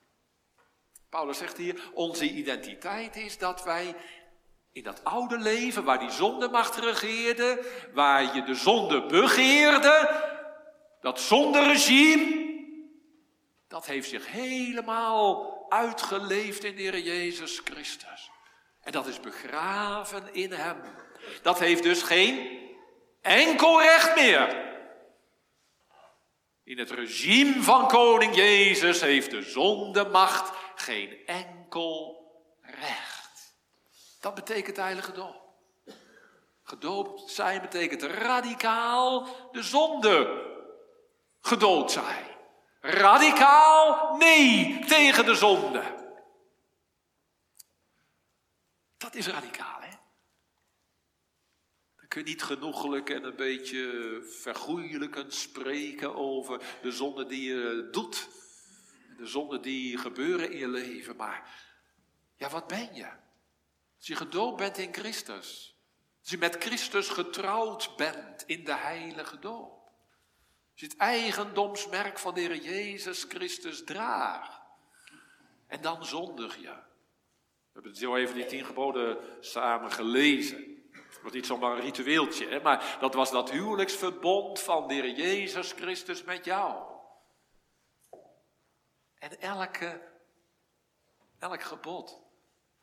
[1.09, 3.95] Paulus zegt hier, onze identiteit is dat wij
[4.71, 10.23] in dat oude leven, waar die zondemacht regeerde, waar je de zonde begeerde,
[11.01, 12.51] dat zonderegime,
[13.67, 18.31] dat heeft zich helemaal uitgeleefd in de Heer Jezus Christus.
[18.81, 20.77] En dat is begraven in Hem.
[21.41, 22.59] Dat heeft dus geen
[23.21, 24.72] enkel recht meer.
[26.63, 32.21] In het regime van koning Jezus heeft de zondemacht geen enkel
[32.61, 33.55] recht.
[34.19, 35.41] Dat betekent heilige doop.
[36.63, 40.51] Gedoopt zijn betekent radicaal de zonde
[41.41, 42.25] gedood zijn.
[42.81, 46.01] Radicaal nee tegen de zonde.
[48.97, 49.89] Dat is radicaal, hè?
[51.95, 57.87] Dan kun je niet genoegelijk en een beetje vergoeilijkend spreken over de zonde die je
[57.91, 58.27] doet.
[59.17, 61.15] De zonden die gebeuren in je leven.
[61.15, 61.71] Maar
[62.37, 63.07] ja, wat ben je?
[63.97, 65.77] Als je gedoopt bent in Christus.
[66.21, 69.91] Als je met Christus getrouwd bent in de heilige doop.
[70.71, 74.61] Als je het eigendomsmerk van de Heer Jezus Christus draagt.
[75.67, 76.61] En dan zondig je.
[76.61, 80.72] We hebben het zo even die tien geboden samen gelezen.
[81.23, 82.61] Het was niet zomaar een ritueeltje, hè?
[82.61, 86.83] maar dat was dat huwelijksverbond van de Heer Jezus Christus met jou.
[89.15, 90.01] En elke,
[91.39, 92.21] elk gebod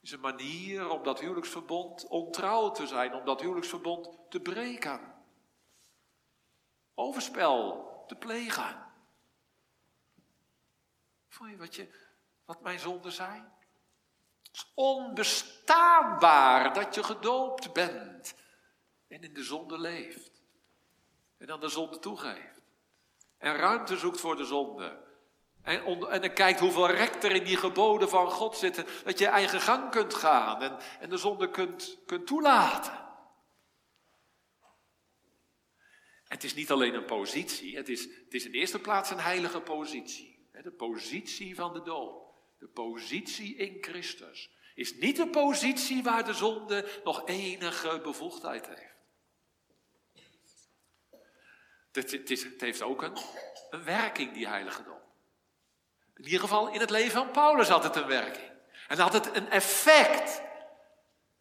[0.00, 5.18] is een manier om dat huwelijksverbond ontrouw te zijn, om dat huwelijksverbond te breken
[7.00, 8.92] overspel te plegen.
[11.28, 12.08] Voel je wat, je
[12.44, 13.52] wat mijn zonden zijn?
[14.74, 18.34] Onbestaanbaar dat je gedoopt bent
[19.08, 20.42] en in de zonde leeft.
[21.38, 22.62] En dan de zonde toegeeft.
[23.38, 25.08] En ruimte zoekt voor de zonde.
[25.62, 28.86] En, en dan kijkt hoeveel rek er in die geboden van God zitten.
[29.04, 33.08] Dat je eigen gang kunt gaan en, en de zonde kunt, kunt toelaten.
[36.24, 39.20] Het is niet alleen een positie, het is, het is in de eerste plaats een
[39.20, 40.48] heilige positie.
[40.62, 42.19] De positie van de doop.
[42.60, 44.50] De positie in Christus.
[44.74, 48.88] Is niet een positie waar de zonde nog enige bevoegdheid heeft.
[51.92, 53.16] Het, heeft ook een,
[53.70, 55.02] een werking, die heilige doop.
[56.16, 58.50] In ieder geval in het leven van Paulus had het een werking.
[58.88, 60.42] En had het een effect.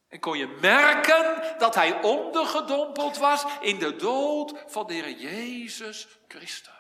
[0.08, 6.08] En kon je merken dat hij ondergedompeld was in de dood van de Heer Jezus
[6.28, 6.79] Christus.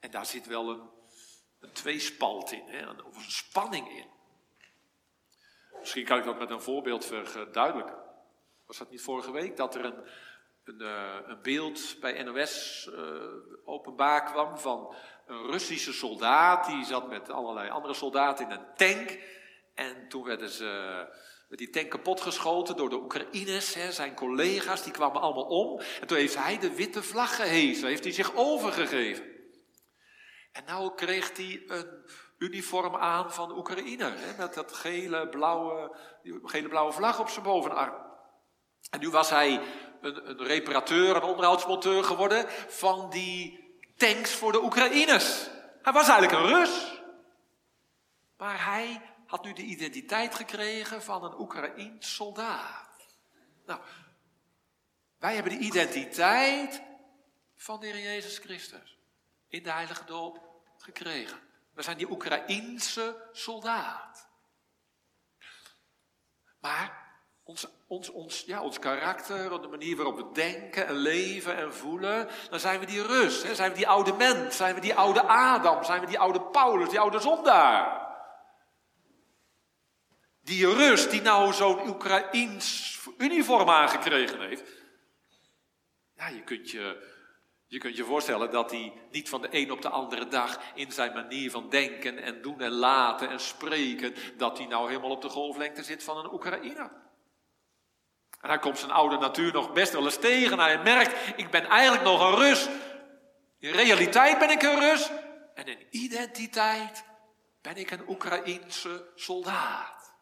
[0.00, 0.90] En daar zit wel een,
[1.60, 4.06] een tweespalt in, hè, of een spanning in.
[5.80, 7.96] Misschien kan ik dat met een voorbeeld verduidelijken.
[8.66, 10.04] Was dat niet vorige week dat er een,
[10.64, 13.02] een, eh, een beeld bij NOS eh,
[13.64, 14.94] openbaar kwam van
[15.26, 16.66] een Russische soldaat.
[16.66, 19.18] Die zat met allerlei andere soldaten in een tank.
[19.74, 20.64] En toen werden ze,
[21.48, 23.74] werd die tank kapotgeschoten door de Oekraïners.
[23.74, 25.80] Hè, zijn collega's, die kwamen allemaal om.
[26.00, 27.88] En toen heeft hij de witte vlag gehezen.
[27.88, 29.39] Heeft hij zich overgegeven.
[30.52, 32.04] En nou kreeg hij een
[32.38, 34.04] uniform aan van Oekraïne.
[34.04, 37.94] Hè, met dat gele blauwe, die gele blauwe vlag op zijn bovenarm.
[38.90, 39.60] En nu was hij
[40.00, 45.48] een, een reparateur, een onderhoudsmonteur geworden van die tanks voor de Oekraïners.
[45.82, 47.02] Hij was eigenlijk een Rus.
[48.36, 52.88] Maar hij had nu de identiteit gekregen van een Oekraïns soldaat.
[53.66, 53.80] Nou,
[55.18, 56.82] wij hebben de identiteit
[57.56, 58.99] van de Heer Jezus Christus
[59.50, 60.40] in de heilige doop
[60.78, 61.38] gekregen.
[61.74, 64.28] We zijn die Oekraïense soldaat.
[66.60, 67.00] Maar
[67.42, 72.28] ons, ons, ons, ja, ons karakter, de manier waarop we denken en leven en voelen,
[72.50, 73.42] dan zijn we die rust.
[73.42, 73.54] Hè?
[73.54, 76.88] Zijn we die oude mens, zijn we die oude Adam, zijn we die oude Paulus,
[76.88, 78.08] die oude zondaar.
[80.40, 84.78] Die rust die nou zo'n Oekraïns uniform aangekregen heeft.
[86.14, 87.09] Ja, je kunt je,
[87.70, 90.92] je kunt je voorstellen dat hij niet van de een op de andere dag in
[90.92, 95.22] zijn manier van denken en doen en laten en spreken, dat hij nou helemaal op
[95.22, 96.90] de golflengte zit van een Oekraïner.
[98.40, 100.52] En hij komt zijn oude natuur nog best wel eens tegen.
[100.52, 102.68] En hij merkt, ik ben eigenlijk nog een Rus.
[103.58, 105.10] In realiteit ben ik een Rus.
[105.54, 107.04] En in identiteit
[107.62, 110.14] ben ik een Oekraïense soldaat.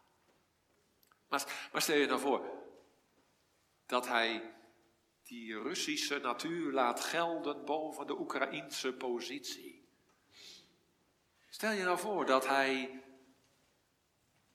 [1.28, 2.42] Maar, maar stel je nou voor
[3.87, 4.58] dat hij
[5.29, 9.87] die Russische natuur laat gelden boven de Oekraïense positie.
[11.49, 13.03] Stel je nou voor dat hij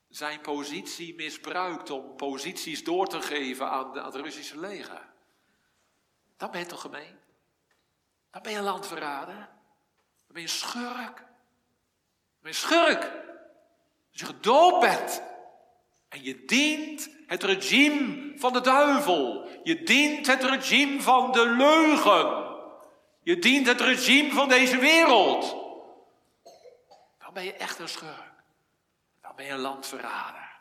[0.08, 5.12] zijn positie misbruikt om posities door te geven aan, de, aan het Russische leger.
[6.36, 7.18] Dan ben je toch gemeen?
[8.30, 9.36] Dan ben je landverrader.
[9.36, 11.16] Dan ben je schurk.
[11.16, 13.02] Dan ben je schurk.
[14.10, 15.22] Als je gedoopt bent
[16.14, 19.48] en je dient het regime van de duivel.
[19.62, 22.56] Je dient het regime van de leugen.
[23.22, 25.56] Je dient het regime van deze wereld.
[27.18, 28.34] Dan ben je echt een schurk
[29.36, 30.52] ben je een landverrader.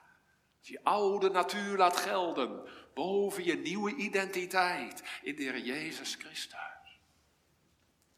[0.60, 7.00] Als je oude natuur laat gelden boven je nieuwe identiteit in de Heer Jezus Christus.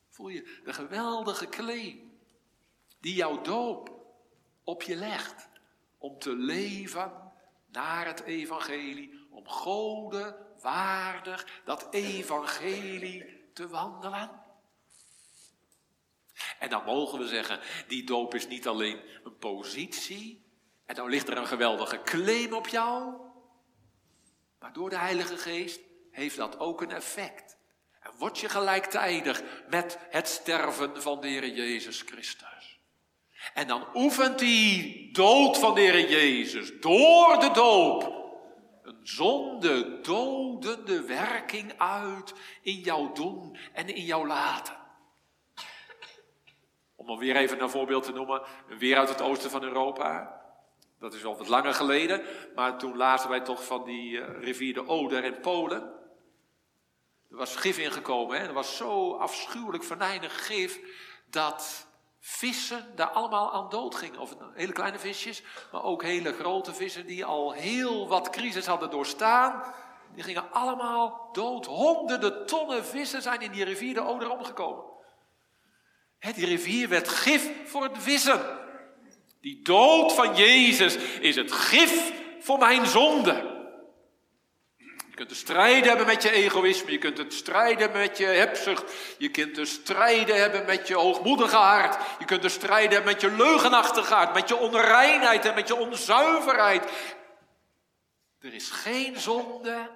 [0.09, 2.19] Voel je de geweldige claim
[2.99, 3.89] die jouw doop
[4.63, 5.49] op je legt
[5.97, 7.24] om te leven
[7.75, 14.43] naar het evangelie, om Gode waardig dat evangelie te wandelen?
[16.59, 20.45] En dan mogen we zeggen, die doop is niet alleen een positie,
[20.85, 23.13] en dan ligt er een geweldige claim op jou.
[24.59, 25.79] Maar door de Heilige Geest
[26.11, 27.57] heeft dat ook een effect.
[27.99, 32.74] En word je gelijktijdig met het sterven van de Heer Jezus Christus.
[33.53, 38.23] En dan oefent die dood van de Heer Jezus door de doop
[38.83, 44.75] een zonde dodende werking uit in jouw doen en in jouw laten.
[46.95, 50.41] Om er weer even een voorbeeld te noemen, weer uit het oosten van Europa.
[50.99, 52.21] Dat is al wat langer geleden,
[52.55, 55.81] maar toen lazen wij toch van die uh, rivier de Oder in Polen.
[57.29, 58.47] Er was gif ingekomen, hè?
[58.47, 60.79] er was zo afschuwelijk venijnig gif
[61.29, 61.84] dat
[62.27, 64.19] vissen daar allemaal aan dood gingen.
[64.19, 68.89] Of hele kleine visjes, maar ook hele grote vissen die al heel wat crisis hadden
[68.89, 69.63] doorstaan.
[70.13, 71.65] Die gingen allemaal dood.
[71.65, 74.83] Honderden tonnen vissen zijn in die rivier de Oder omgekomen.
[76.19, 78.41] die rivier werd gif voor het vissen.
[79.41, 83.54] Die dood van Jezus is het gif voor mijn zonde.
[85.15, 89.15] Je kunt de strijden hebben met je egoïsme, je kunt het strijden met je hebzucht,
[89.17, 93.21] je kunt de strijden hebben met je hoogmoedige hart, je kunt de strijden hebben met
[93.21, 96.91] je leugenachtige hart, met je onreinheid en met je onzuiverheid.
[98.39, 99.91] Er is geen zonde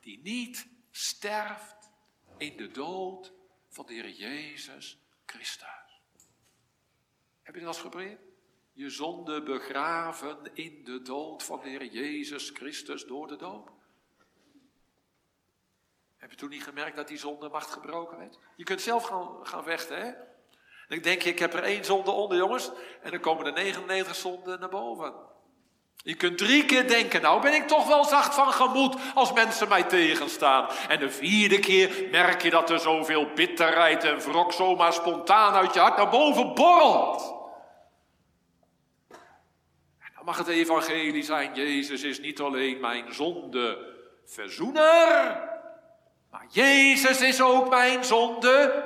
[0.00, 1.90] die niet sterft
[2.38, 3.32] in de dood
[3.68, 6.00] van de Heer Jezus Christus.
[7.42, 8.20] Heb je dat eens geprobeerd?
[8.72, 13.74] Je zonde begraven in de dood van de Heer Jezus Christus door de dood.
[16.26, 18.38] Heb je toen niet gemerkt dat die zonde macht gebroken werd?
[18.56, 20.12] Je kunt zelf gaan, gaan vechten, hè?
[20.88, 22.70] Dan denk je, ik heb er één zonde onder, jongens.
[23.02, 25.14] En dan komen er 99 zonden naar boven.
[25.96, 29.68] Je kunt drie keer denken, nou ben ik toch wel zacht van gemoed als mensen
[29.68, 30.68] mij tegenstaan.
[30.88, 35.74] En de vierde keer merk je dat er zoveel bitterheid en wrok zomaar spontaan uit
[35.74, 37.34] je hart naar boven borrelt.
[39.98, 45.54] En dan mag het evangelie zijn, Jezus is niet alleen mijn zonde verzoener,
[46.36, 48.84] maar Jezus is ook mijn zonde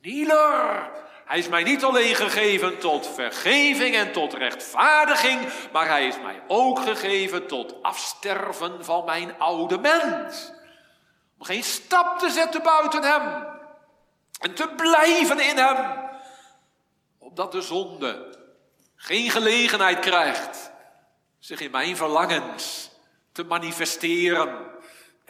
[0.00, 0.90] vernieler.
[1.24, 5.40] Hij is mij niet alleen gegeven tot vergeving en tot rechtvaardiging,
[5.72, 10.52] maar hij is mij ook gegeven tot afsterven van mijn oude mens.
[11.38, 13.46] Om geen stap te zetten buiten hem
[14.40, 16.08] en te blijven in hem,
[17.18, 18.38] opdat de zonde
[18.96, 20.70] geen gelegenheid krijgt
[21.38, 22.90] zich in mijn verlangens
[23.32, 24.73] te manifesteren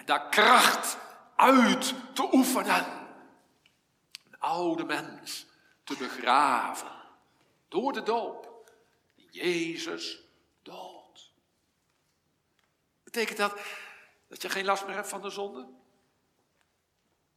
[0.04, 0.98] en daar kracht
[1.36, 2.84] uit te oefenen.
[4.24, 5.46] Een oude mens
[5.84, 6.92] te begraven
[7.68, 8.70] door de doop.
[9.30, 10.20] Jezus
[10.62, 11.32] dood.
[13.04, 13.60] Betekent dat
[14.28, 15.68] dat je geen last meer hebt van de zonde?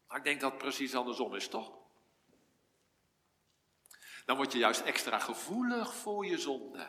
[0.07, 1.71] Maar ik denk dat het precies andersom is, toch?
[4.25, 6.87] Dan word je juist extra gevoelig voor je zonde.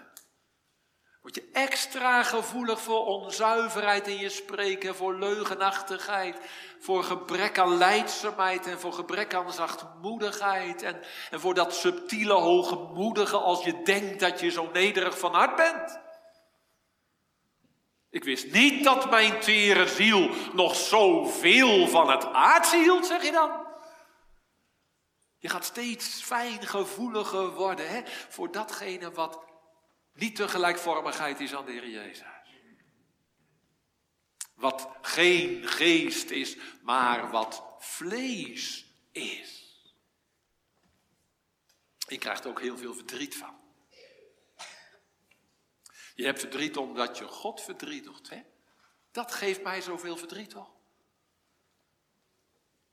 [1.21, 6.41] Word je extra gevoelig voor onzuiverheid in je spreken, voor leugenachtigheid,
[6.79, 13.37] voor gebrek aan leidzaamheid en voor gebrek aan zachtmoedigheid en, en voor dat subtiele hoogmoedige
[13.37, 15.99] als je denkt dat je zo nederig van hart bent.
[18.11, 23.33] Ik wist niet dat mijn tere ziel nog zoveel van het aardse hield, zeg je
[23.33, 23.66] dan.
[25.39, 29.47] Je gaat steeds fijngevoeliger worden hè, voor datgene wat
[30.19, 32.27] niet de gelijkvormigheid is aan de Heer Jezus.
[34.55, 39.66] Wat geen geest is, maar wat vlees is.
[42.09, 43.57] Je krijgt ook heel veel verdriet van.
[46.14, 48.29] Je hebt verdriet omdat je God verdrietigt.
[48.31, 48.43] Hè?
[49.11, 50.71] Dat geeft mij zoveel verdriet toch?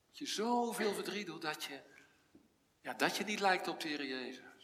[0.08, 1.82] Dat je zoveel verdriet doet dat je,
[2.82, 4.55] ja, dat je niet lijkt op de Heer Jezus.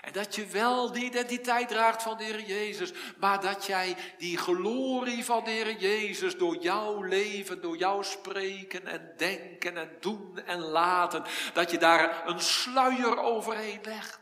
[0.00, 4.36] En dat je wel de identiteit draagt van de Heer Jezus, maar dat jij die
[4.36, 10.38] glorie van de Heer Jezus door jouw leven, door jouw spreken en denken en doen
[10.44, 14.20] en laten, dat je daar een sluier overheen legt.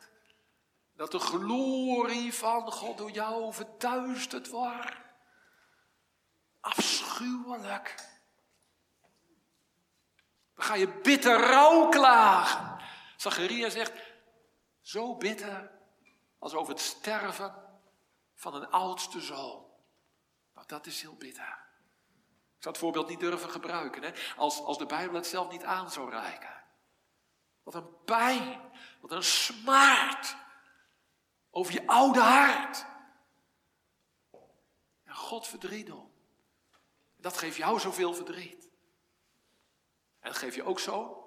[0.97, 4.97] Dat de glorie van God door jou verduisterd wordt.
[6.61, 7.95] Afschuwelijk.
[10.55, 12.77] Dan ga je bitter rouw klagen.
[13.17, 13.93] Zacharia zegt,
[14.87, 15.71] zo bitter
[16.39, 17.55] als over het sterven
[18.35, 19.67] van een oudste zoon.
[20.55, 21.65] Nou, dat is heel bitter.
[22.57, 24.13] Ik zou het voorbeeld niet durven gebruiken, hè?
[24.37, 26.63] Als, als de Bijbel het zelf niet aan zou reiken.
[27.63, 28.71] Wat een pijn,
[29.01, 30.37] wat een smaart
[31.51, 32.87] over je oude hart.
[35.05, 36.13] En God verdriet om.
[37.17, 38.69] Dat geeft jou zoveel verdriet.
[40.21, 41.25] En dat geeft je ook zo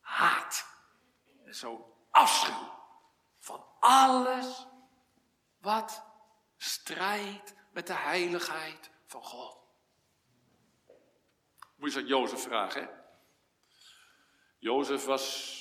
[0.00, 0.66] haat.
[1.44, 2.68] En zo afschuw
[3.38, 4.66] van alles
[5.60, 6.04] wat
[6.56, 9.58] strijdt met de heiligheid van God.
[11.76, 12.90] Moet je eens aan Jozef vragen.
[14.58, 15.56] Jozef was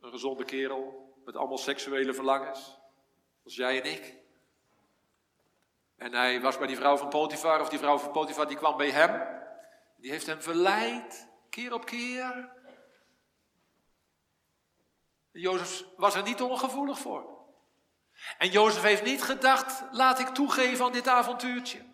[0.00, 2.78] een gezonde kerel met allemaal seksuele verlangens.
[3.44, 4.16] Als jij en ik.
[5.96, 8.76] En hij was bij die vrouw van Potifar, of die vrouw van Potifar die kwam
[8.76, 9.38] bij hem.
[9.96, 12.57] Die heeft hem verleid, keer op keer.
[15.32, 17.36] Jozef was er niet ongevoelig voor.
[18.38, 21.84] En Jozef heeft niet gedacht, laat ik toegeven aan dit avontuurtje.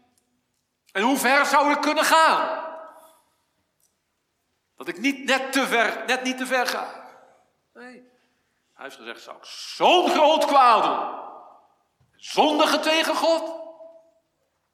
[0.92, 2.72] En hoe ver zou ik kunnen gaan?
[4.76, 7.08] Dat ik niet net, te ver, net niet te ver ga.
[7.74, 8.12] Nee.
[8.74, 11.22] Hij heeft gezegd, zou ik zo'n groot kwaad doen?
[12.16, 13.62] Zondigen tegen God?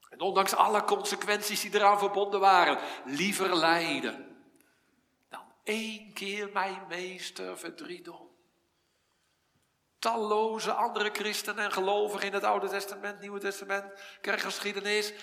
[0.09, 4.45] En ondanks alle consequenties die eraan verbonden waren, liever lijden
[5.29, 8.30] dan één keer mijn meester verdriet doen.
[10.01, 15.13] Talloze andere christenen en gelovigen in het Oude Testament, Nieuwe Testament, kerkgeschiedenis,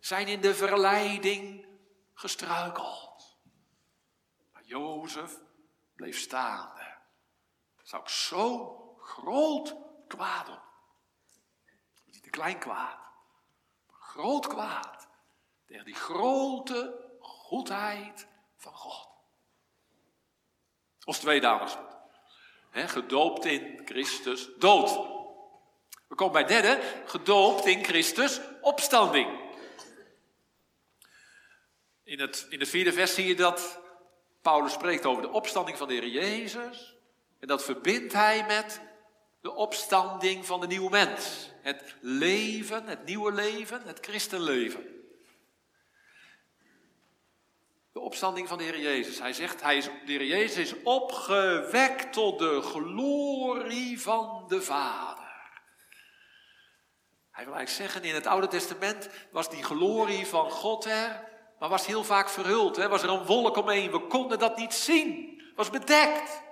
[0.00, 1.66] zijn in de verleiding
[2.14, 3.38] gestruikeld.
[4.52, 5.38] Maar Jozef
[5.94, 6.96] bleef staande.
[7.82, 9.76] Zou ik zo groot
[10.08, 10.60] kwaad doen?
[12.04, 12.98] Niet een klein kwaad,
[13.86, 15.08] maar groot kwaad.
[15.66, 18.26] Tegen die grote goedheid
[18.56, 19.08] van God.
[21.04, 21.76] Ons twee dames.
[22.86, 24.90] Gedoopt in Christus dood.
[26.08, 29.46] We komen bij derde, gedoopt in Christus opstanding.
[32.04, 33.80] In het, in het vierde vers zie je dat
[34.42, 36.96] Paulus spreekt over de opstanding van de Heer Jezus.
[37.38, 38.80] En dat verbindt hij met
[39.40, 41.50] de opstanding van de nieuwe mens.
[41.60, 44.86] Het leven, het nieuwe leven, het christenleven.
[47.92, 49.18] De opstanding van de Heer Jezus.
[49.18, 55.26] Hij zegt, hij is, de Heer Jezus is opgewekt tot de glorie van de Vader.
[57.30, 61.24] Hij wil eigenlijk zeggen, in het Oude Testament was die glorie van God er,
[61.58, 62.76] maar was heel vaak verhuld.
[62.76, 62.88] Hè?
[62.88, 65.40] Was er een wolk omheen, we konden dat niet zien.
[65.56, 66.42] Was bedekt.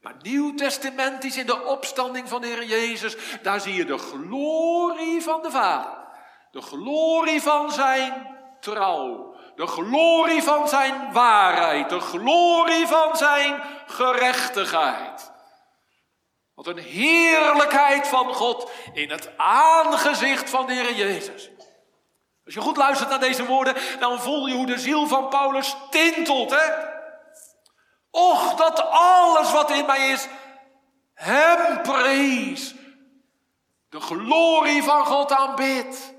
[0.00, 3.16] Maar Nieuw Testament is in de opstanding van de Heer Jezus.
[3.42, 6.06] Daar zie je de glorie van de Vader.
[6.50, 9.27] De glorie van zijn trouw.
[9.58, 11.90] De glorie van zijn waarheid.
[11.90, 15.32] De glorie van zijn gerechtigheid.
[16.54, 21.50] Wat een heerlijkheid van God in het aangezicht van de Heer Jezus.
[22.44, 25.76] Als je goed luistert naar deze woorden, dan voel je hoe de ziel van Paulus
[25.90, 26.72] tintelt, hè?
[28.10, 30.28] Och, dat alles wat in mij is,
[31.14, 32.74] Hem prees.
[33.88, 36.16] De glorie van God aanbidt.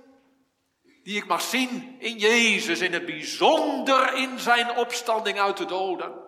[1.09, 6.27] Die ik mag zien in Jezus, in het bijzonder in zijn opstanding uit de doden.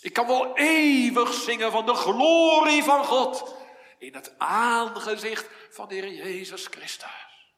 [0.00, 3.56] Ik kan wel eeuwig zingen van de glorie van God
[3.98, 7.54] in het aangezicht van de Heer Jezus Christus.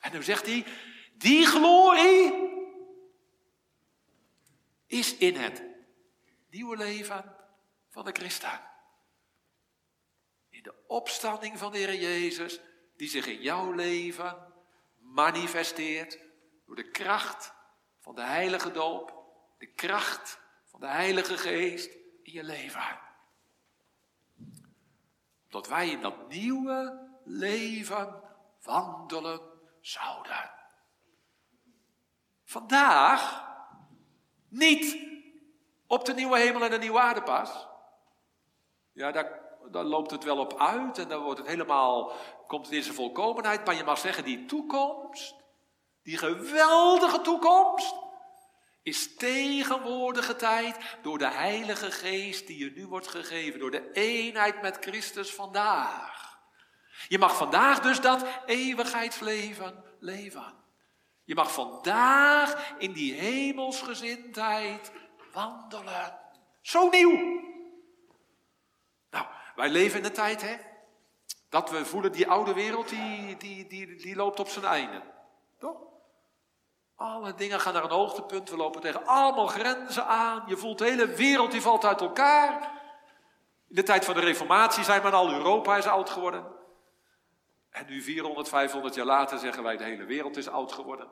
[0.00, 0.66] En nu zegt hij,
[1.14, 2.32] die glorie
[4.86, 5.62] is in het
[6.50, 7.36] nieuwe leven
[7.88, 8.60] van de christen.
[10.48, 12.60] In de opstanding van de Heer Jezus,
[12.96, 14.49] die zich in jouw leven
[15.10, 16.18] manifesteert
[16.66, 17.54] door de kracht
[17.98, 19.14] van de heilige doop,
[19.58, 21.90] de kracht van de Heilige Geest
[22.22, 22.98] in je leven.
[25.48, 28.22] Dat wij in dat nieuwe leven
[28.62, 29.40] wandelen
[29.80, 30.50] zouden.
[32.44, 33.48] Vandaag
[34.48, 34.98] niet
[35.86, 37.68] op de nieuwe hemel en de nieuwe aarde pas.
[38.92, 42.12] Ja, daar, daar loopt het wel op uit en dan wordt het helemaal,
[42.46, 43.64] komt het in zijn volkomenheid.
[43.64, 45.34] Maar je mag zeggen, die toekomst,
[46.02, 47.94] die geweldige toekomst,
[48.82, 54.62] is tegenwoordige tijd door de Heilige Geest die je nu wordt gegeven, door de eenheid
[54.62, 56.38] met Christus vandaag.
[57.08, 60.54] Je mag vandaag dus dat eeuwigheidsleven leven.
[61.24, 64.92] Je mag vandaag in die hemelsgezindheid
[65.32, 66.18] wandelen.
[66.62, 67.49] Zo nieuw.
[69.54, 70.56] Wij leven in de tijd, hè?
[71.48, 75.02] Dat we voelen, die oude wereld, die, die, die, die loopt op zijn einde.
[75.58, 75.76] Toch?
[76.96, 78.50] Alle dingen gaan naar een hoogtepunt.
[78.50, 80.42] We lopen tegen allemaal grenzen aan.
[80.46, 82.78] Je voelt de hele wereld die valt uit elkaar.
[83.68, 86.46] In de tijd van de reformatie zijn maar al Europa is oud geworden.
[87.70, 91.08] En nu 400, 500 jaar later zeggen wij de hele wereld is oud geworden.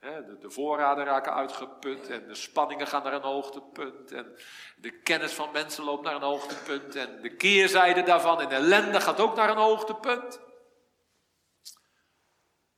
[0.00, 4.12] De, de, voorraden raken uitgeput en de spanningen gaan naar een hoogtepunt.
[4.12, 4.36] En
[4.76, 6.94] de kennis van mensen loopt naar een hoogtepunt.
[6.94, 10.40] En de keerzijde daarvan en de ellende gaat ook naar een hoogtepunt.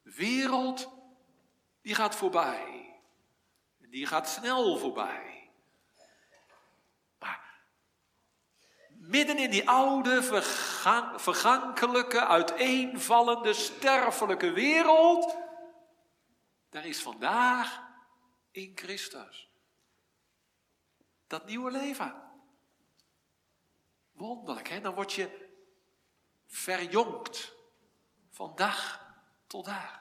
[0.02, 0.88] Wereld,
[1.82, 2.94] die gaat voorbij.
[3.78, 5.50] Die gaat snel voorbij.
[7.18, 7.64] Maar
[8.88, 10.22] midden in die oude,
[11.16, 15.36] vergankelijke, uiteenvallende, sterfelijke wereld
[16.70, 17.82] daar is vandaag
[18.50, 19.50] in Christus.
[21.26, 22.22] Dat nieuwe leven.
[24.12, 24.80] Wonderlijk, hè?
[24.80, 25.48] Dan word je
[26.46, 27.54] verjongt
[28.30, 29.06] van dag
[29.46, 30.00] tot dag.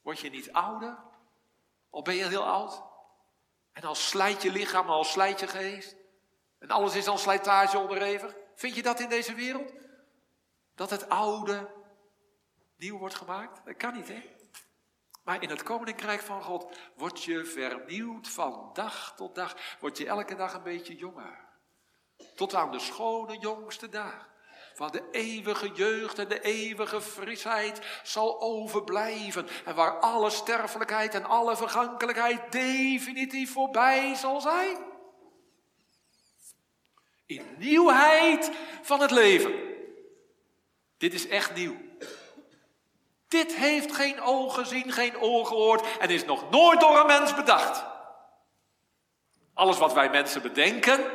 [0.00, 0.98] Word je niet ouder,
[1.90, 2.82] of ben je heel oud?
[3.72, 5.96] En al slijt je lichaam, al slijt je geest.
[6.58, 8.34] En alles is al slijtage onderhevig.
[8.54, 9.72] Vind je dat in deze wereld?
[10.74, 11.74] Dat het oude
[12.76, 13.64] nieuw wordt gemaakt?
[13.64, 14.34] Dat kan niet, hè?
[15.22, 19.56] Maar in het koninkrijk van God word je vernieuwd van dag tot dag.
[19.80, 21.38] Word je elke dag een beetje jonger.
[22.34, 24.30] Tot aan de schone jongste dag.
[24.74, 29.48] Van de eeuwige jeugd en de eeuwige frisheid zal overblijven.
[29.64, 34.76] En waar alle sterfelijkheid en alle vergankelijkheid definitief voorbij zal zijn.
[37.26, 38.50] In nieuwheid
[38.82, 39.52] van het leven.
[40.98, 41.76] Dit is echt nieuw.
[43.32, 47.34] Dit heeft geen oog gezien, geen oor gehoord en is nog nooit door een mens
[47.34, 47.84] bedacht.
[49.54, 51.10] Alles wat wij mensen bedenken,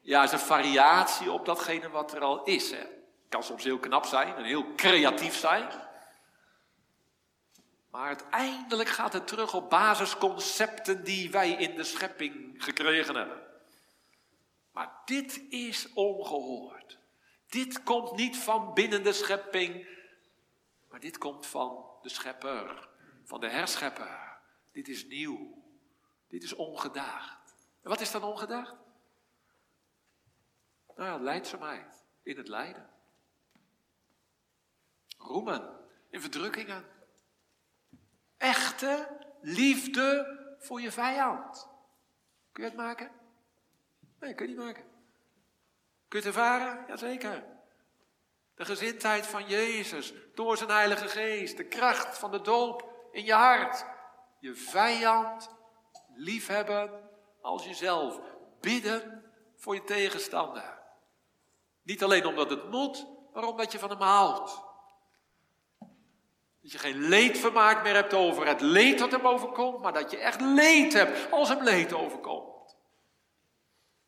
[0.00, 2.70] ja, is een variatie op datgene wat er al is.
[2.70, 2.86] Hè.
[3.28, 5.68] Kan soms heel knap zijn en heel creatief zijn.
[7.90, 13.42] Maar uiteindelijk gaat het terug op basisconcepten die wij in de schepping gekregen hebben.
[14.72, 16.98] Maar dit is ongehoord.
[17.48, 19.86] Dit komt niet van binnen de schepping,
[20.94, 22.88] maar dit komt van de schepper,
[23.24, 24.38] van de herschepper.
[24.72, 25.64] Dit is nieuw.
[26.28, 27.68] Dit is ongedaagd.
[27.82, 28.76] En wat is dan ongedaagd?
[30.96, 32.90] Nou ja, leidzaamheid in het lijden.
[35.16, 35.80] Roemen
[36.10, 36.84] in verdrukkingen.
[38.36, 41.68] Echte liefde voor je vijand.
[42.52, 43.10] Kun je het maken?
[44.20, 44.84] Nee, kun je niet maken.
[46.08, 46.86] Kun je het ervaren?
[46.86, 47.53] Jazeker.
[48.54, 51.56] De gezindheid van Jezus door zijn Heilige Geest.
[51.56, 53.84] De kracht van de doop in je hart.
[54.38, 55.50] Je vijand
[56.14, 58.20] liefhebben als jezelf.
[58.60, 60.78] Bidden voor je tegenstander.
[61.82, 64.62] Niet alleen omdat het moet, maar omdat je van hem houdt.
[66.62, 70.18] Dat je geen leedvermaak meer hebt over het leed dat hem overkomt, maar dat je
[70.18, 72.76] echt leed hebt als hem leed overkomt.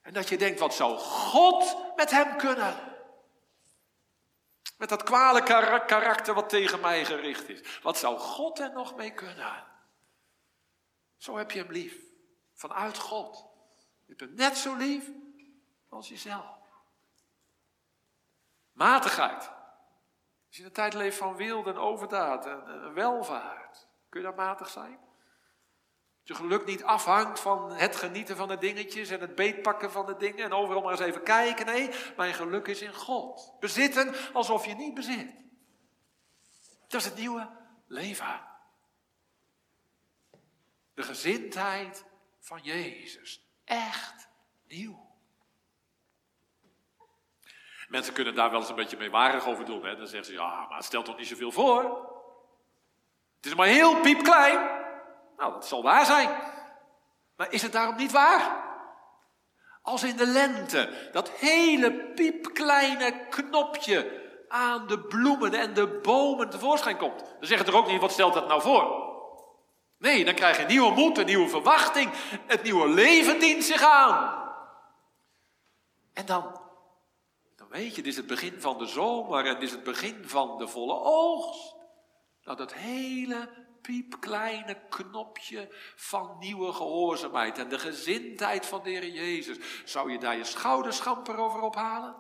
[0.03, 2.96] En dat je denkt, wat zou God met hem kunnen?
[4.77, 7.81] Met dat kwalijke karakter wat tegen mij gericht is.
[7.83, 9.67] Wat zou God er nog mee kunnen?
[11.17, 12.05] Zo heb je hem lief.
[12.53, 13.47] Vanuit God.
[14.05, 15.11] Je hebt hem net zo lief
[15.89, 16.59] als jezelf.
[18.73, 19.51] Matigheid.
[20.47, 24.69] Als je een tijd leeft van wilde en overdaad en welvaart, kun je dan matig
[24.69, 25.06] zijn?
[26.27, 30.17] Je geluk niet afhangt van het genieten van de dingetjes en het beetpakken van de
[30.17, 31.67] dingen en overal maar eens even kijken.
[31.67, 33.55] Nee, mijn geluk is in God.
[33.61, 35.31] Bezitten alsof je niet bezit.
[36.89, 37.49] Dat is het nieuwe
[37.87, 38.41] leven.
[40.95, 42.05] De gezindheid
[42.41, 43.47] van Jezus.
[43.65, 44.29] Echt
[44.67, 45.15] nieuw.
[47.89, 49.85] Mensen kunnen daar wel eens een beetje meewarig over doen.
[49.85, 49.97] Hè?
[49.97, 51.83] Dan zeggen ze, ja, maar het stelt toch niet zoveel voor?
[53.37, 54.85] Het is maar heel piepklein.
[55.37, 56.31] Nou, dat zal waar zijn.
[57.37, 58.65] Maar is het daarom niet waar?
[59.83, 66.97] Als in de lente dat hele piepkleine knopje aan de bloemen en de bomen tevoorschijn
[66.97, 67.19] komt.
[67.19, 69.05] Dan zeggen er ook niet, wat stelt dat nou voor?
[69.99, 72.11] Nee, dan krijg je nieuwe moed, een nieuwe verwachting.
[72.47, 74.45] Het nieuwe leven dient zich aan.
[76.13, 76.65] En dan
[77.77, 80.69] weet je, dit is het begin van de zomer en is het begin van de
[80.69, 81.75] volle oogst.
[82.45, 89.57] Nou, dat hele piepkleine knopje van nieuwe gehoorzaamheid en de gezindheid van de Jezus.
[89.85, 92.17] Zou je daar je schouderschamper over ophalen?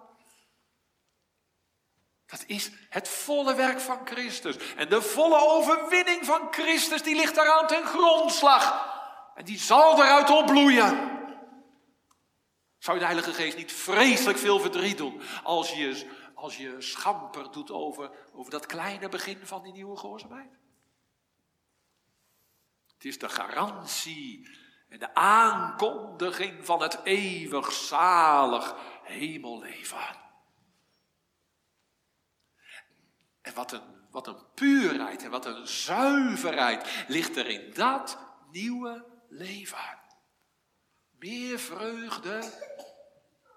[2.26, 4.56] Dat is het volle werk van Christus.
[4.76, 8.94] En de volle overwinning van Christus, die ligt daaraan ten grondslag.
[9.34, 11.14] En die zal eruit opbloeien.
[12.78, 17.50] Zou je de Heilige Geest niet vreselijk veel verdriet doen als je, als je schamper
[17.50, 20.65] doet over, over dat kleine begin van die nieuwe gehoorzaamheid?
[22.96, 24.48] Het is de garantie
[24.88, 30.24] en de aankondiging van het eeuwig zalig hemelleven.
[33.42, 38.18] En wat een, wat een puurheid en wat een zuiverheid ligt er in dat
[38.50, 39.98] nieuwe leven.
[41.18, 42.52] Meer vreugde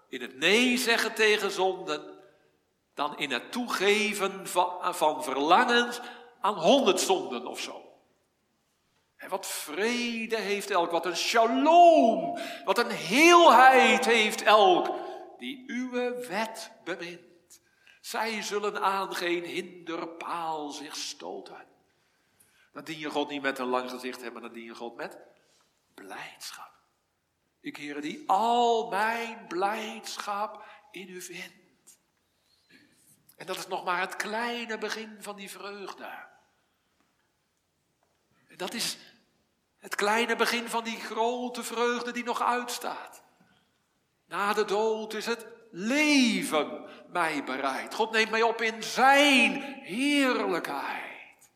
[0.09, 2.19] in het nee zeggen tegen zonden
[2.93, 5.99] dan in het toegeven van, van verlangens
[6.41, 7.88] aan honderd zonden of zo.
[9.19, 14.95] En wat vrede heeft elk, wat een shalom, wat een heelheid heeft elk,
[15.37, 15.91] die uw
[16.27, 17.61] wet bemint.
[18.01, 21.67] Zij zullen aan geen hinderpaal zich stoten.
[22.73, 25.17] Dan dien je God niet met een lang gezicht hebben, dan dien je God met
[25.93, 26.71] blijdschap.
[27.61, 31.99] Ik, Heer, die al mijn blijdschap in u vindt.
[33.35, 36.27] En dat is nog maar het kleine begin van die vreugde.
[38.47, 38.97] En dat is
[39.79, 43.23] het kleine begin van die grote vreugde die nog uitstaat.
[44.25, 47.93] Na de dood is het leven mij bereid.
[47.93, 51.49] God neemt mij op in zijn heerlijkheid.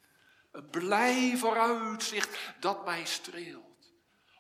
[0.51, 3.61] Een blij vooruitzicht dat mij streelt.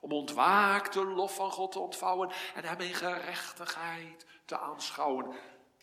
[0.01, 5.35] Om ontwaakte lof van God te ontvouwen en hem in gerechtigheid te aanschouwen.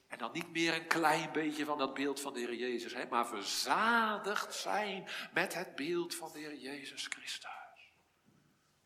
[0.08, 3.06] En dan niet meer een klein beetje van dat beeld van de Heer Jezus, hè,
[3.06, 7.59] maar verzadigd zijn met het beeld van de Heer Jezus Christus.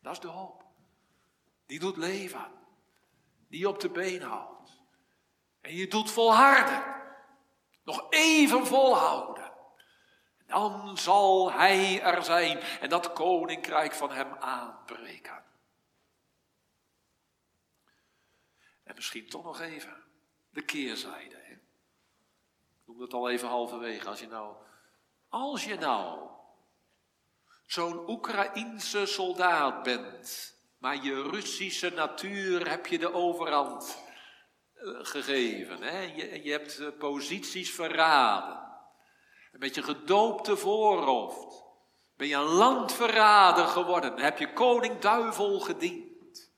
[0.04, 0.64] Dat is de hoop.
[1.66, 2.52] Die doet leven.
[3.48, 4.70] die je op de been houdt.
[5.60, 6.84] En je doet volharden.
[7.84, 9.52] Nog even volhouden.
[10.46, 15.44] Dan zal hij er zijn en dat koninkrijk van hem aanbreken.
[18.82, 20.04] En misschien toch nog even
[20.50, 21.36] de keerzijde.
[21.36, 21.52] Hè?
[21.52, 21.62] Ik
[22.84, 24.08] noem het al even halverwege.
[24.08, 24.56] Als je nou,
[25.28, 26.33] als je nou
[27.74, 33.98] zo'n Oekraïense soldaat bent, maar je Russische natuur heb je de overhand
[34.74, 35.82] eh, gegeven.
[35.82, 36.00] Hè?
[36.00, 38.62] Je, je hebt eh, posities verraden.
[39.52, 41.62] Een beetje gedoopte voorhoofd.
[42.16, 44.18] Ben je een landverrader geworden?
[44.18, 46.50] Heb je koning duivel gediend?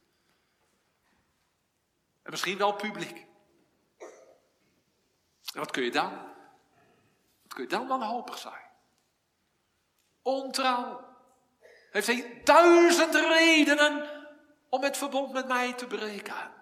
[2.22, 3.26] En misschien wel publiek.
[5.52, 6.12] En wat kun je dan?
[7.42, 8.64] Wat kun je dan wanhopig zijn?
[10.26, 11.04] Ontrouw.
[11.90, 14.08] Heeft hij duizend redenen
[14.68, 16.52] om het verbond met mij te breken.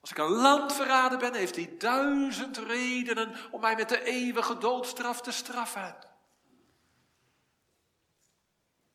[0.00, 5.20] Als ik een landverrader ben, heeft hij duizend redenen om mij met de eeuwige doodstraf
[5.20, 5.96] te straffen.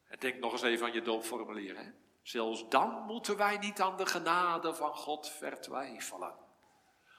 [0.07, 1.77] En denk nog eens even aan je doopformulier.
[1.77, 1.91] Hè?
[2.21, 6.35] Zelfs dan moeten wij niet aan de genade van God vertwijfelen.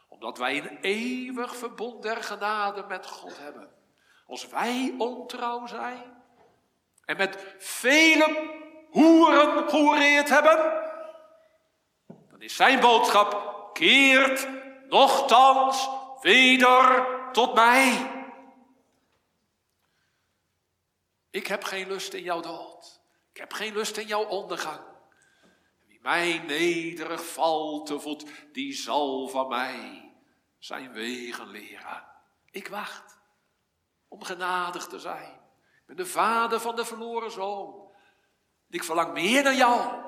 [0.08, 3.70] Omdat wij een eeuwig verbond der genade met God hebben.
[4.26, 6.18] Als wij ontrouw zijn
[7.10, 8.58] en met vele
[8.90, 10.56] hoeren gehoereerd hebben,
[12.30, 14.48] dan is zijn boodschap keert
[14.88, 15.88] nochtans
[16.20, 18.10] weder tot mij.
[21.30, 23.00] Ik heb geen lust in jouw dood.
[23.32, 24.80] Ik heb geen lust in jouw ondergang.
[25.86, 30.12] Wie mij nederig valt te voet, die zal van mij
[30.58, 32.04] zijn wegen leren.
[32.50, 33.18] Ik wacht
[34.08, 35.39] om genadig te zijn.
[35.90, 37.90] Ben de vader van de verloren zoon.
[38.68, 40.02] Ik verlang meer dan jou.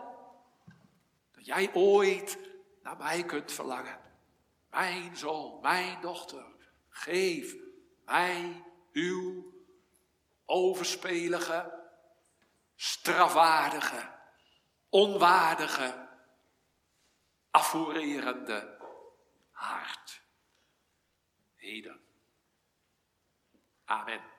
[1.33, 2.39] Dan jij ooit
[2.83, 4.01] naar mij kunt verlangen.
[4.71, 6.45] Mijn zoon, mijn dochter,
[6.89, 7.57] geef
[8.05, 9.53] mij uw
[10.45, 11.89] overspelige,
[12.75, 14.11] strafwaardige,
[14.89, 16.09] onwaardige,
[17.51, 18.79] afvoererende
[19.51, 20.23] hart.
[21.55, 22.01] Heden.
[23.85, 24.32] Amen.